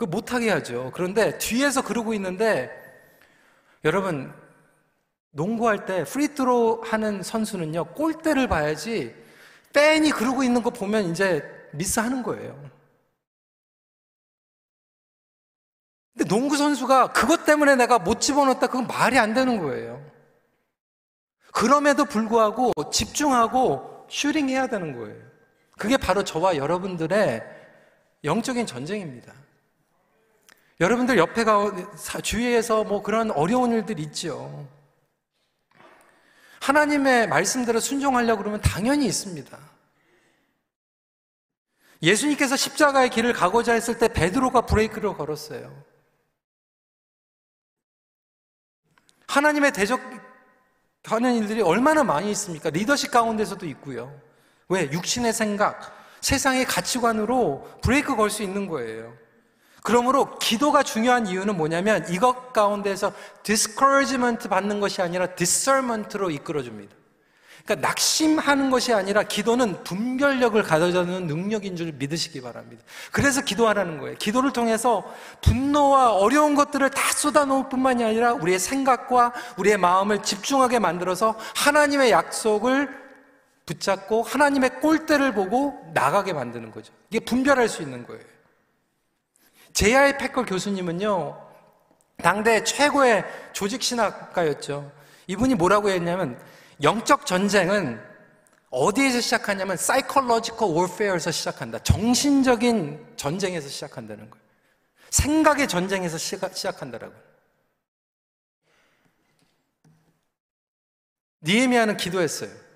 그 0.00 0.06
못하게 0.06 0.48
하죠. 0.48 0.90
그런데 0.94 1.36
뒤에서 1.36 1.82
그러고 1.82 2.14
있는데 2.14 2.70
여러분 3.84 4.32
농구할 5.32 5.84
때 5.84 6.04
free 6.04 6.38
throw 6.38 6.80
하는 6.82 7.22
선수는요 7.22 7.92
골대를 7.92 8.48
봐야지 8.48 9.14
팬이 9.74 10.10
그러고 10.12 10.42
있는 10.42 10.62
거 10.62 10.70
보면 10.70 11.10
이제 11.10 11.44
미스하는 11.72 12.22
거예요. 12.22 12.58
근데 16.14 16.26
농구 16.34 16.56
선수가 16.56 17.12
그것 17.12 17.44
때문에 17.44 17.76
내가 17.76 17.98
못 17.98 18.22
집어넣었다 18.22 18.68
그건 18.68 18.86
말이 18.86 19.18
안 19.18 19.34
되는 19.34 19.58
거예요. 19.58 20.02
그럼에도 21.52 22.06
불구하고 22.06 22.72
집중하고 22.90 24.06
shooting해야 24.08 24.68
되는 24.68 24.98
거예요. 24.98 25.22
그게 25.76 25.98
바로 25.98 26.24
저와 26.24 26.56
여러분들의 26.56 27.42
영적인 28.24 28.64
전쟁입니다. 28.64 29.39
여러분들 30.80 31.18
옆에 31.18 31.44
가 31.44 31.70
주위에서 32.22 32.84
뭐 32.84 33.02
그런 33.02 33.30
어려운 33.30 33.72
일들 33.72 34.00
있죠. 34.00 34.66
하나님의 36.62 37.28
말씀대로 37.28 37.80
순종하려고 37.80 38.38
그러면 38.38 38.60
당연히 38.62 39.06
있습니다. 39.06 39.58
예수님께서 42.02 42.56
십자가의 42.56 43.10
길을 43.10 43.34
가고자 43.34 43.74
했을 43.74 43.98
때 43.98 44.08
베드로가 44.08 44.62
브레이크를 44.62 45.14
걸었어요. 45.14 45.84
하나님의 49.28 49.72
대적하는 49.72 51.34
일들이 51.34 51.60
얼마나 51.60 52.02
많이 52.02 52.30
있습니까? 52.30 52.70
리더십 52.70 53.10
가운데서도 53.10 53.66
있고요. 53.66 54.18
왜? 54.68 54.90
육신의 54.90 55.34
생각, 55.34 55.94
세상의 56.22 56.64
가치관으로 56.64 57.80
브레이크 57.82 58.16
걸 58.16 58.30
수 58.30 58.42
있는 58.42 58.66
거예요. 58.66 59.19
그러므로 59.82 60.38
기도가 60.38 60.82
중요한 60.82 61.26
이유는 61.26 61.56
뭐냐면 61.56 62.06
이것 62.10 62.52
가운데서 62.52 63.12
discouragement 63.42 64.48
받는 64.48 64.80
것이 64.80 65.02
아니라 65.02 65.26
discernment로 65.26 66.30
이끌어줍니다. 66.30 67.00
그러니까 67.64 67.88
낙심하는 67.88 68.70
것이 68.70 68.92
아니라 68.92 69.22
기도는 69.22 69.84
분별력을 69.84 70.60
가져다는 70.62 71.26
능력인 71.26 71.76
줄 71.76 71.92
믿으시기 71.92 72.40
바랍니다. 72.40 72.82
그래서 73.12 73.42
기도하라는 73.42 73.98
거예요. 73.98 74.16
기도를 74.16 74.52
통해서 74.52 75.04
분노와 75.42 76.14
어려운 76.14 76.54
것들을 76.54 76.88
다 76.90 77.12
쏟아놓을 77.12 77.68
뿐만이 77.68 78.02
아니라 78.02 78.32
우리의 78.32 78.58
생각과 78.58 79.32
우리의 79.58 79.76
마음을 79.76 80.22
집중하게 80.22 80.78
만들어서 80.78 81.38
하나님의 81.56 82.10
약속을 82.10 82.88
붙잡고 83.66 84.22
하나님의 84.22 84.80
꼴대를 84.80 85.34
보고 85.34 85.90
나가게 85.94 86.32
만드는 86.32 86.72
거죠. 86.72 86.92
이게 87.10 87.20
분별할 87.20 87.68
수 87.68 87.82
있는 87.82 88.06
거예요. 88.06 88.22
제아이 89.72 90.18
패컬 90.18 90.46
교수님은요, 90.46 91.48
당대 92.18 92.62
최고의 92.64 93.24
조직신학가였죠. 93.52 94.92
이분이 95.26 95.54
뭐라고 95.54 95.90
했냐면, 95.90 96.40
영적 96.82 97.26
전쟁은 97.26 98.00
어디에서 98.70 99.20
시작하냐면, 99.20 99.76
psychological 99.76 100.74
warfare에서 100.74 101.30
시작한다. 101.30 101.78
정신적인 101.80 103.14
전쟁에서 103.16 103.68
시작한다는 103.68 104.30
거예요. 104.30 104.44
생각의 105.10 105.66
전쟁에서 105.68 106.18
시작한다라고. 106.18 107.14
니에미아는 111.42 111.96
기도했어요. 111.96 112.69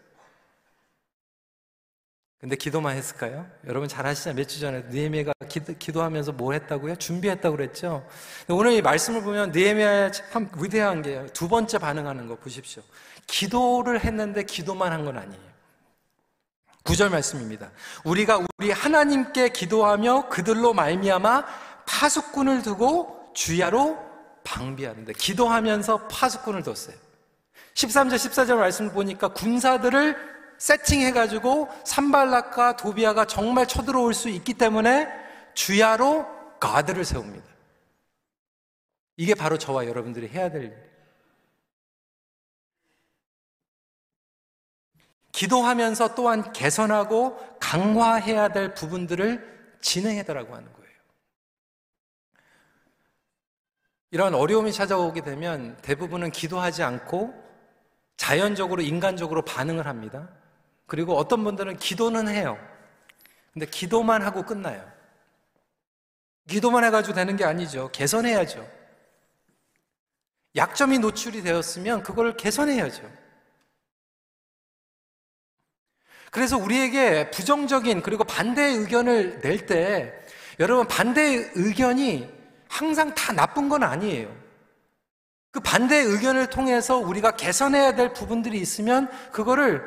근데 2.45 2.57
기도만 2.57 2.95
했을까요? 2.95 3.47
여러분 3.67 3.89
잘 3.89 4.07
아시잖아요. 4.07 4.37
몇 4.37 4.47
주 4.47 4.61
전에 4.61 4.83
느헤미야가 4.91 5.33
기도, 5.79 6.03
하면서뭘 6.03 6.55
했다고요? 6.57 6.97
준비했다고 6.97 7.57
그랬죠. 7.57 8.07
오늘 8.51 8.73
이 8.73 8.83
말씀을 8.83 9.23
보면 9.23 9.51
느헤미야의 9.53 10.13
참 10.13 10.51
위대한 10.59 11.01
게 11.01 11.25
두 11.33 11.49
번째 11.49 11.79
반응하는 11.79 12.29
거 12.29 12.37
보십시오. 12.37 12.83
기도를 13.27 14.05
했는데 14.05 14.43
기도만 14.43 14.93
한 14.93 15.07
건 15.07 15.17
아니에요. 15.17 15.41
구절 16.83 17.09
말씀입니다. 17.09 17.71
우리가 18.05 18.45
우리 18.59 18.71
하나님께 18.71 19.49
기도하며 19.49 20.29
그들로 20.29 20.75
말미암아 20.75 21.47
파수꾼을 21.87 22.61
두고 22.61 23.31
주야로 23.33 23.99
방비하는데 24.45 25.15
기도하면서 25.15 26.09
파수꾼을 26.09 26.63
뒀어요. 26.63 26.97
13절 27.73 28.17
14절 28.17 28.57
말씀을 28.57 28.93
보니까 28.93 29.29
군사들을 29.29 30.34
세팅해가지고 30.65 31.69
산발락과 31.85 32.77
도비아가 32.79 33.27
정말 33.27 33.69
쳐들어올 33.69 34.15
수 34.15 34.31
있기 34.31 34.55
때문에 34.55 35.07
주야로 35.53 36.27
가드를 36.59 37.05
세웁니다. 37.05 37.45
이게 39.19 39.35
바로 39.35 39.59
저와 39.59 39.87
여러분들이 39.87 40.29
해야 40.29 40.51
될 40.51 40.65
일. 40.65 40.95
기도하면서 45.33 46.15
또한 46.15 46.51
개선하고 46.55 47.59
강화해야 47.61 48.49
될 48.49 48.73
부분들을 48.73 49.79
진행해달라고 49.83 50.55
하는 50.55 50.73
거예요. 50.73 50.95
이런 54.13 54.35
어려움이 54.35 54.73
찾아오게 54.73 55.21
되면 55.21 55.77
대부분은 55.83 56.31
기도하지 56.31 56.85
않고 56.85 57.35
자연적으로 58.17 58.81
인간적으로 58.81 59.43
반응을 59.43 59.87
합니다. 59.87 60.31
그리고 60.87 61.17
어떤 61.17 61.45
분들은 61.45 61.79
기도는 61.79 62.29
해요. 62.29 62.59
근데 63.53 63.67
기도만 63.67 64.23
하고 64.23 64.45
끝나요. 64.45 64.85
기도만 66.49 66.85
해가지고 66.85 67.15
되는 67.15 67.37
게 67.37 67.45
아니죠. 67.45 67.91
개선해야죠. 67.93 68.69
약점이 70.57 70.99
노출이 70.99 71.43
되었으면 71.43 72.03
그걸 72.03 72.37
개선해야죠. 72.37 73.11
그래서 76.31 76.59
우리에게 76.59 77.31
부정적인 77.31 78.03
그리고 78.03 78.25
반대의 78.25 78.77
의견을 78.77 79.41
낼 79.41 79.67
때 79.67 80.13
여러분 80.61 80.87
반대의 80.87 81.53
의견이 81.55 82.29
항상 82.69 83.15
다 83.15 83.33
나쁜 83.33 83.69
건 83.69 83.83
아니에요. 83.85 84.35
그 85.53 85.61
반대의 85.61 86.05
의견을 86.07 86.51
통해서 86.51 86.99
우리가 86.99 87.37
개선해야 87.37 87.95
될 87.95 88.13
부분들이 88.13 88.59
있으면 88.59 89.09
그거를 89.31 89.85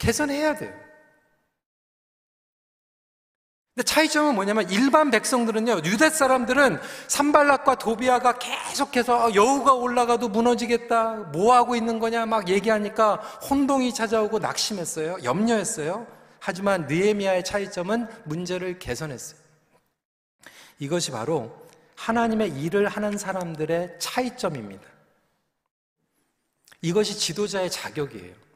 개선해야 0.00 0.56
돼요. 0.56 0.74
근데 3.74 3.84
차이점은 3.84 4.34
뭐냐면 4.34 4.68
일반 4.68 5.10
백성들은요, 5.12 5.82
유대 5.84 6.10
사람들은 6.10 6.80
산발락과 7.06 7.76
도비아가 7.76 8.36
계속해서 8.38 9.28
아, 9.28 9.34
여우가 9.34 9.74
올라가도 9.74 10.28
무너지겠다, 10.28 11.14
뭐 11.32 11.54
하고 11.54 11.76
있는 11.76 12.00
거냐 12.00 12.26
막 12.26 12.48
얘기하니까 12.48 13.16
혼동이 13.48 13.94
찾아오고 13.94 14.40
낙심했어요. 14.40 15.18
염려했어요. 15.22 16.06
하지만 16.40 16.86
느에미아의 16.88 17.44
차이점은 17.44 18.08
문제를 18.24 18.78
개선했어요. 18.78 19.38
이것이 20.80 21.12
바로 21.12 21.54
하나님의 21.94 22.60
일을 22.60 22.88
하는 22.88 23.16
사람들의 23.16 23.96
차이점입니다. 23.98 24.82
이것이 26.82 27.18
지도자의 27.18 27.70
자격이에요. 27.70 28.49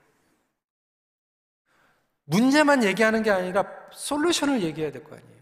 문제만 2.24 2.84
얘기하는 2.84 3.22
게 3.22 3.30
아니라 3.30 3.64
솔루션을 3.92 4.62
얘기해야 4.62 4.90
될 4.92 5.04
거 5.04 5.14
아니에요. 5.16 5.34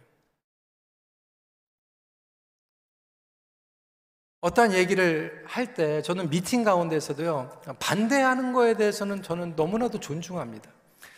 어떠한 4.40 4.73
얘기를 4.73 5.45
할 5.47 5.73
때 5.75 6.03
저는 6.03 6.29
미팅 6.29 6.64
가운데서도요, 6.64 7.61
반대하는 7.79 8.53
거에 8.53 8.75
대해서는 8.75 9.23
저는 9.23 9.55
너무나도 9.55 10.01
존중합니다. 10.01 10.68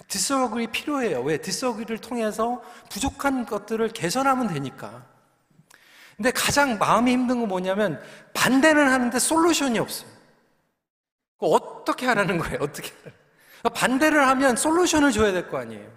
disagree 0.09 0.67
필요해요. 0.67 1.23
왜? 1.23 1.39
disagree를 1.39 1.99
통해서 1.99 2.63
부족한 2.91 3.47
것들을 3.47 3.89
개선하면 3.89 4.49
되니까. 4.49 5.07
근데 6.17 6.31
가장 6.31 6.79
마음이 6.79 7.11
힘든 7.13 7.41
건 7.41 7.49
뭐냐면 7.49 8.01
반대는 8.35 8.87
하는데 8.89 9.19
solution이 9.19 9.79
없어요. 9.79 10.11
어떻게 11.39 12.05
하라는 12.07 12.37
거예요? 12.39 12.59
어떻게 12.61 12.91
반대를 13.71 14.27
하면 14.29 14.57
solution을 14.57 15.13
줘야 15.13 15.33
될 15.33 15.49
거 15.49 15.59
아니에요. 15.59 15.91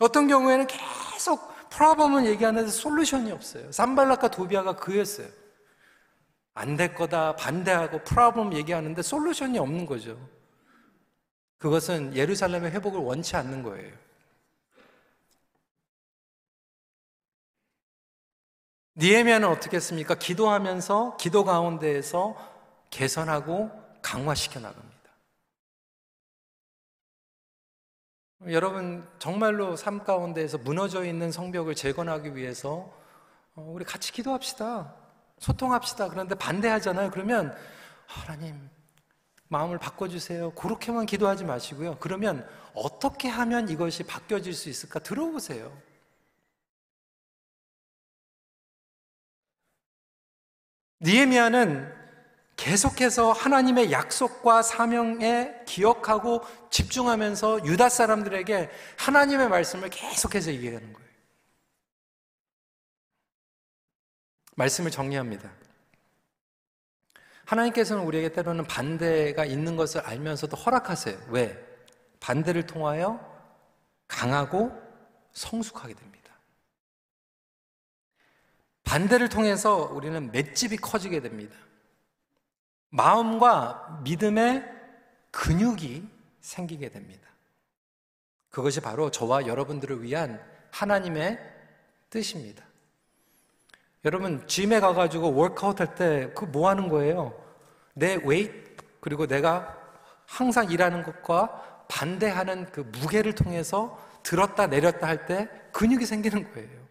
어떤 0.00 0.28
경우에는 0.28 0.66
계속 0.66 1.68
problem을 1.70 2.26
얘기하는데 2.26 2.70
solution이 2.70 3.32
없어요. 3.32 3.70
산발랏과 3.72 4.28
도비야가 4.28 4.76
그랬어요. 4.76 5.28
안 6.54 6.76
될 6.76 6.94
거다 6.94 7.36
반대하고 7.36 8.02
problem 8.04 8.52
얘기하는데 8.54 9.00
solution이 9.02 9.58
없는 9.58 9.86
거죠. 9.86 10.18
그것은 11.58 12.14
예루살렘의 12.16 12.70
회복을 12.72 13.00
원치 13.00 13.36
않는 13.36 13.62
거예요. 13.62 13.92
니에미아는 18.96 19.48
어떻게 19.48 19.76
했습니까? 19.76 20.14
기도하면서 20.16 21.16
기도 21.18 21.44
가운데에서 21.44 22.36
개선하고 22.90 23.70
강화시켜 24.02 24.58
나갑니다. 24.60 24.87
여러분 28.46 29.06
정말로 29.18 29.74
삶 29.76 30.04
가운데에서 30.04 30.58
무너져 30.58 31.04
있는 31.04 31.32
성벽을 31.32 31.74
재건하기 31.74 32.36
위해서 32.36 32.92
어, 33.54 33.72
우리 33.74 33.84
같이 33.84 34.12
기도합시다. 34.12 34.94
소통합시다. 35.38 36.08
그런데 36.08 36.36
반대하잖아요. 36.36 37.10
그러면 37.10 37.56
하나님 38.06 38.70
마음을 39.48 39.78
바꿔주세요. 39.78 40.52
그렇게만 40.52 41.06
기도하지 41.06 41.44
마시고요. 41.44 41.96
그러면 41.98 42.48
어떻게 42.74 43.28
하면 43.28 43.68
이것이 43.68 44.04
바뀌어질 44.04 44.54
수 44.54 44.68
있을까 44.68 45.00
들어보세요. 45.00 45.76
니에미아는 51.00 51.97
계속해서 52.58 53.30
하나님의 53.30 53.92
약속과 53.92 54.62
사명에 54.62 55.62
기억하고 55.64 56.42
집중하면서 56.70 57.64
유다 57.64 57.88
사람들에게 57.88 58.68
하나님의 58.98 59.48
말씀을 59.48 59.88
계속해서 59.90 60.52
얘기하는 60.52 60.92
거예요. 60.92 61.08
말씀을 64.56 64.90
정리합니다. 64.90 65.48
하나님께서는 67.44 68.02
우리에게 68.02 68.32
때로는 68.32 68.66
반대가 68.66 69.44
있는 69.44 69.76
것을 69.76 70.00
알면서도 70.00 70.56
허락하세요. 70.56 71.16
왜? 71.28 71.64
반대를 72.18 72.66
통하여 72.66 73.20
강하고 74.08 74.72
성숙하게 75.30 75.94
됩니다. 75.94 76.34
반대를 78.82 79.28
통해서 79.28 79.76
우리는 79.76 80.32
맷집이 80.32 80.78
커지게 80.78 81.20
됩니다. 81.20 81.54
마음과 82.90 84.00
믿음의 84.04 84.64
근육이 85.30 86.08
생기게 86.40 86.88
됩니다. 86.90 87.28
그것이 88.50 88.80
바로 88.80 89.10
저와 89.10 89.46
여러분들을 89.46 90.02
위한 90.02 90.40
하나님의 90.70 91.38
뜻입니다. 92.10 92.64
여러분, 94.04 94.46
짐에 94.46 94.80
가가지고 94.80 95.34
워크아웃 95.34 95.80
할 95.80 95.94
때 95.96 96.32
그 96.34 96.46
뭐 96.46 96.68
하는 96.68 96.88
거예요? 96.88 97.34
내 97.94 98.14
weight, 98.24 98.76
그리고 99.00 99.26
내가 99.26 99.76
항상 100.26 100.70
일하는 100.70 101.02
것과 101.02 101.84
반대하는 101.88 102.70
그 102.70 102.80
무게를 102.80 103.34
통해서 103.34 103.98
들었다 104.22 104.66
내렸다 104.66 105.06
할 105.06 105.26
때 105.26 105.48
근육이 105.72 106.06
생기는 106.06 106.50
거예요. 106.52 106.88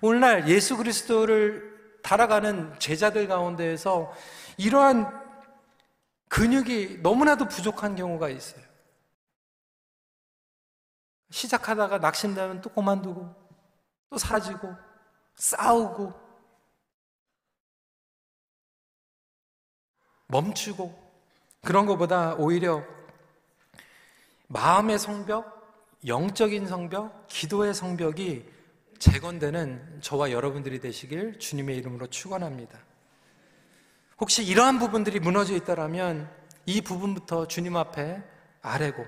오늘날 0.00 0.48
예수 0.48 0.76
그리스도를 0.76 1.98
따라가는 2.02 2.78
제자들 2.78 3.28
가운데에서 3.28 4.12
이러한 4.58 5.22
근육이 6.28 6.98
너무나도 7.02 7.48
부족한 7.48 7.96
경우가 7.96 8.28
있어요. 8.28 8.64
시작하다가 11.30 11.98
낙심되면 11.98 12.60
또 12.60 12.70
그만두고 12.70 13.34
또 14.10 14.18
사라지고 14.18 14.74
싸우고 15.34 16.12
멈추고 20.26 21.02
그런 21.62 21.86
것보다 21.86 22.34
오히려 22.34 22.82
마음의 24.48 24.98
성벽, 24.98 26.00
영적인 26.06 26.66
성벽, 26.66 27.26
기도의 27.28 27.74
성벽이 27.74 28.44
재건되는 28.98 30.00
저와 30.00 30.30
여러분들이 30.30 30.80
되시길 30.80 31.38
주님의 31.38 31.76
이름으로 31.78 32.06
축원합니다. 32.08 32.78
혹시 34.22 34.44
이러한 34.44 34.78
부분들이 34.78 35.18
무너져 35.18 35.56
있다라면 35.56 36.30
이 36.64 36.80
부분부터 36.80 37.48
주님 37.48 37.76
앞에 37.76 38.22
아래고 38.62 39.04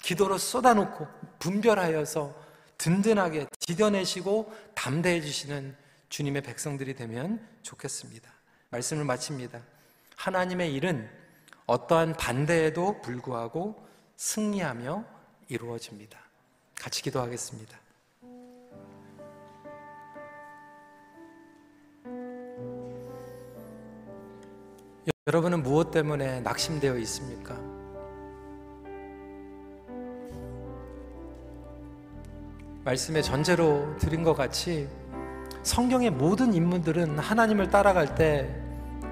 기도로 0.00 0.38
쏟아놓고 0.38 1.06
분별하여서 1.38 2.34
든든하게 2.78 3.48
디뎌내시고 3.58 4.50
담대해 4.74 5.20
주시는 5.20 5.76
주님의 6.08 6.40
백성들이 6.40 6.94
되면 6.94 7.46
좋겠습니다. 7.60 8.32
말씀을 8.70 9.04
마칩니다. 9.04 9.60
하나님의 10.16 10.72
일은 10.72 11.10
어떠한 11.66 12.14
반대에도 12.14 13.02
불구하고 13.02 13.86
승리하며 14.16 15.04
이루어집니다. 15.50 16.18
같이 16.76 17.02
기도하겠습니다. 17.02 17.78
여러분은 25.26 25.62
무엇 25.62 25.90
때문에 25.90 26.40
낙심되어 26.40 26.96
있습니까? 27.00 27.54
말씀의 32.84 33.22
전제로 33.22 33.94
드린 33.98 34.22
것 34.24 34.32
같이 34.32 34.88
성경의 35.62 36.08
모든 36.08 36.54
인물들은 36.54 37.18
하나님을 37.18 37.68
따라갈 37.68 38.14
때 38.14 38.48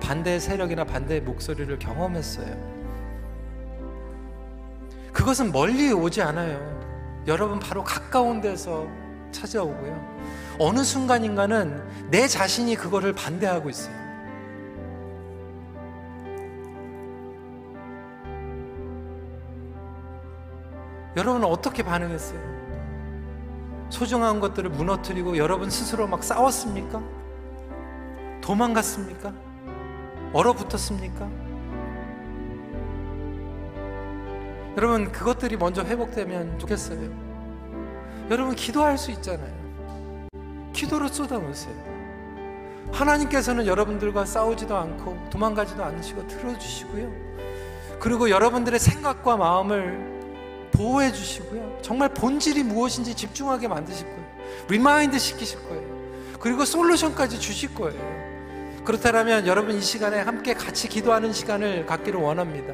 반대의 0.01 0.41
세력이나 0.41 0.85
반대의 0.85 1.21
목소리를 1.21 1.79
경험했어요. 1.79 2.57
그것은 5.13 5.53
멀리 5.53 5.93
오지 5.93 6.23
않아요. 6.23 6.59
여러분 7.27 7.59
바로 7.59 7.85
가까운 7.85 8.41
데서 8.41 8.89
찾아오고요. 9.31 10.57
어느 10.59 10.83
순간인가는 10.83 12.11
내 12.11 12.27
자신이 12.27 12.77
그거를 12.77 13.13
반대하고 13.13 13.69
있어요. 13.69 13.98
여러분은 21.19 21.49
어떻게 21.49 21.83
반응했어요? 21.83 22.39
소중한 23.91 24.39
것들을 24.39 24.71
무너뜨리고 24.71 25.37
여러분 25.37 25.69
스스로 25.69 26.07
막 26.07 26.23
싸웠습니까? 26.23 27.03
도망갔습니까? 28.41 29.33
얼어붙었습니까? 30.33 31.29
여러분 34.77 35.11
그것들이 35.11 35.57
먼저 35.57 35.83
회복되면 35.83 36.61
좋겠어요. 36.61 37.11
여러분 38.31 38.55
기도할 38.55 38.97
수 38.97 39.11
있잖아요. 39.11 39.59
기도로 40.73 41.09
쏟아놓으세요. 41.09 41.75
하나님께서는 42.93 43.67
여러분들과 43.67 44.25
싸우지도 44.25 44.77
않고 44.77 45.31
도망가지도 45.31 45.83
않으시고 45.83 46.29
들어주시고요. 46.29 47.11
그리고 47.99 48.31
여러분들의 48.31 48.79
생각과 48.79 49.37
마음을 49.37 50.18
보호해 50.79 51.13
주시고요. 51.13 51.81
정말 51.83 52.09
본질이 52.15 52.63
무엇인지 52.63 53.15
집중하게 53.15 53.67
만드실 53.67 54.07
거예요. 54.07 54.25
remind 54.69 55.19
시키실 55.19 55.59
거예요. 55.69 55.83
그리고 56.39 56.65
solution까지 56.65 57.41
주실 57.41 57.75
거예요. 57.75 58.28
그렇다면 58.89 59.47
여러분 59.47 59.77
이 59.77 59.83
시간에 59.83 60.19
함께 60.19 60.55
같이 60.55 60.89
기도하는 60.89 61.31
시간을 61.31 61.85
갖기를 61.85 62.19
원합니다. 62.19 62.73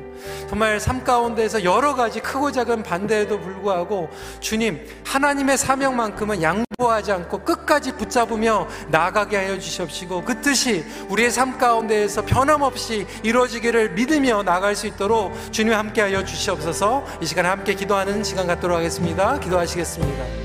정말 0.48 0.78
삶 0.78 1.02
가운데에서 1.02 1.64
여러 1.64 1.96
가지 1.96 2.20
크고 2.20 2.52
작은 2.52 2.84
반대에도 2.84 3.40
불구하고 3.40 4.08
주님 4.38 4.86
하나님의 5.04 5.58
사명만큼은 5.58 6.40
양보하지 6.40 7.10
않고 7.10 7.40
끝까지 7.40 7.96
붙잡으며 7.96 8.68
나아가게 8.90 9.36
하여 9.38 9.58
주시옵시고 9.58 10.22
그 10.22 10.40
뜻이 10.40 10.84
우리의 11.08 11.32
삶 11.32 11.58
가운데에서 11.58 12.24
변함없이 12.24 13.08
이루어지기를 13.24 13.94
믿으며 13.94 14.44
나갈 14.44 14.76
수 14.76 14.86
있도록 14.86 15.32
주님 15.50 15.72
함께 15.72 16.00
하여 16.00 16.24
주시옵소서 16.24 17.04
이 17.22 17.26
시간에 17.26 17.48
함께 17.48 17.74
기도하는 17.74 18.22
시간 18.22 18.46
갖도록 18.46 18.78
하겠습니다. 18.78 19.40
기도하시겠습니다. 19.40 20.43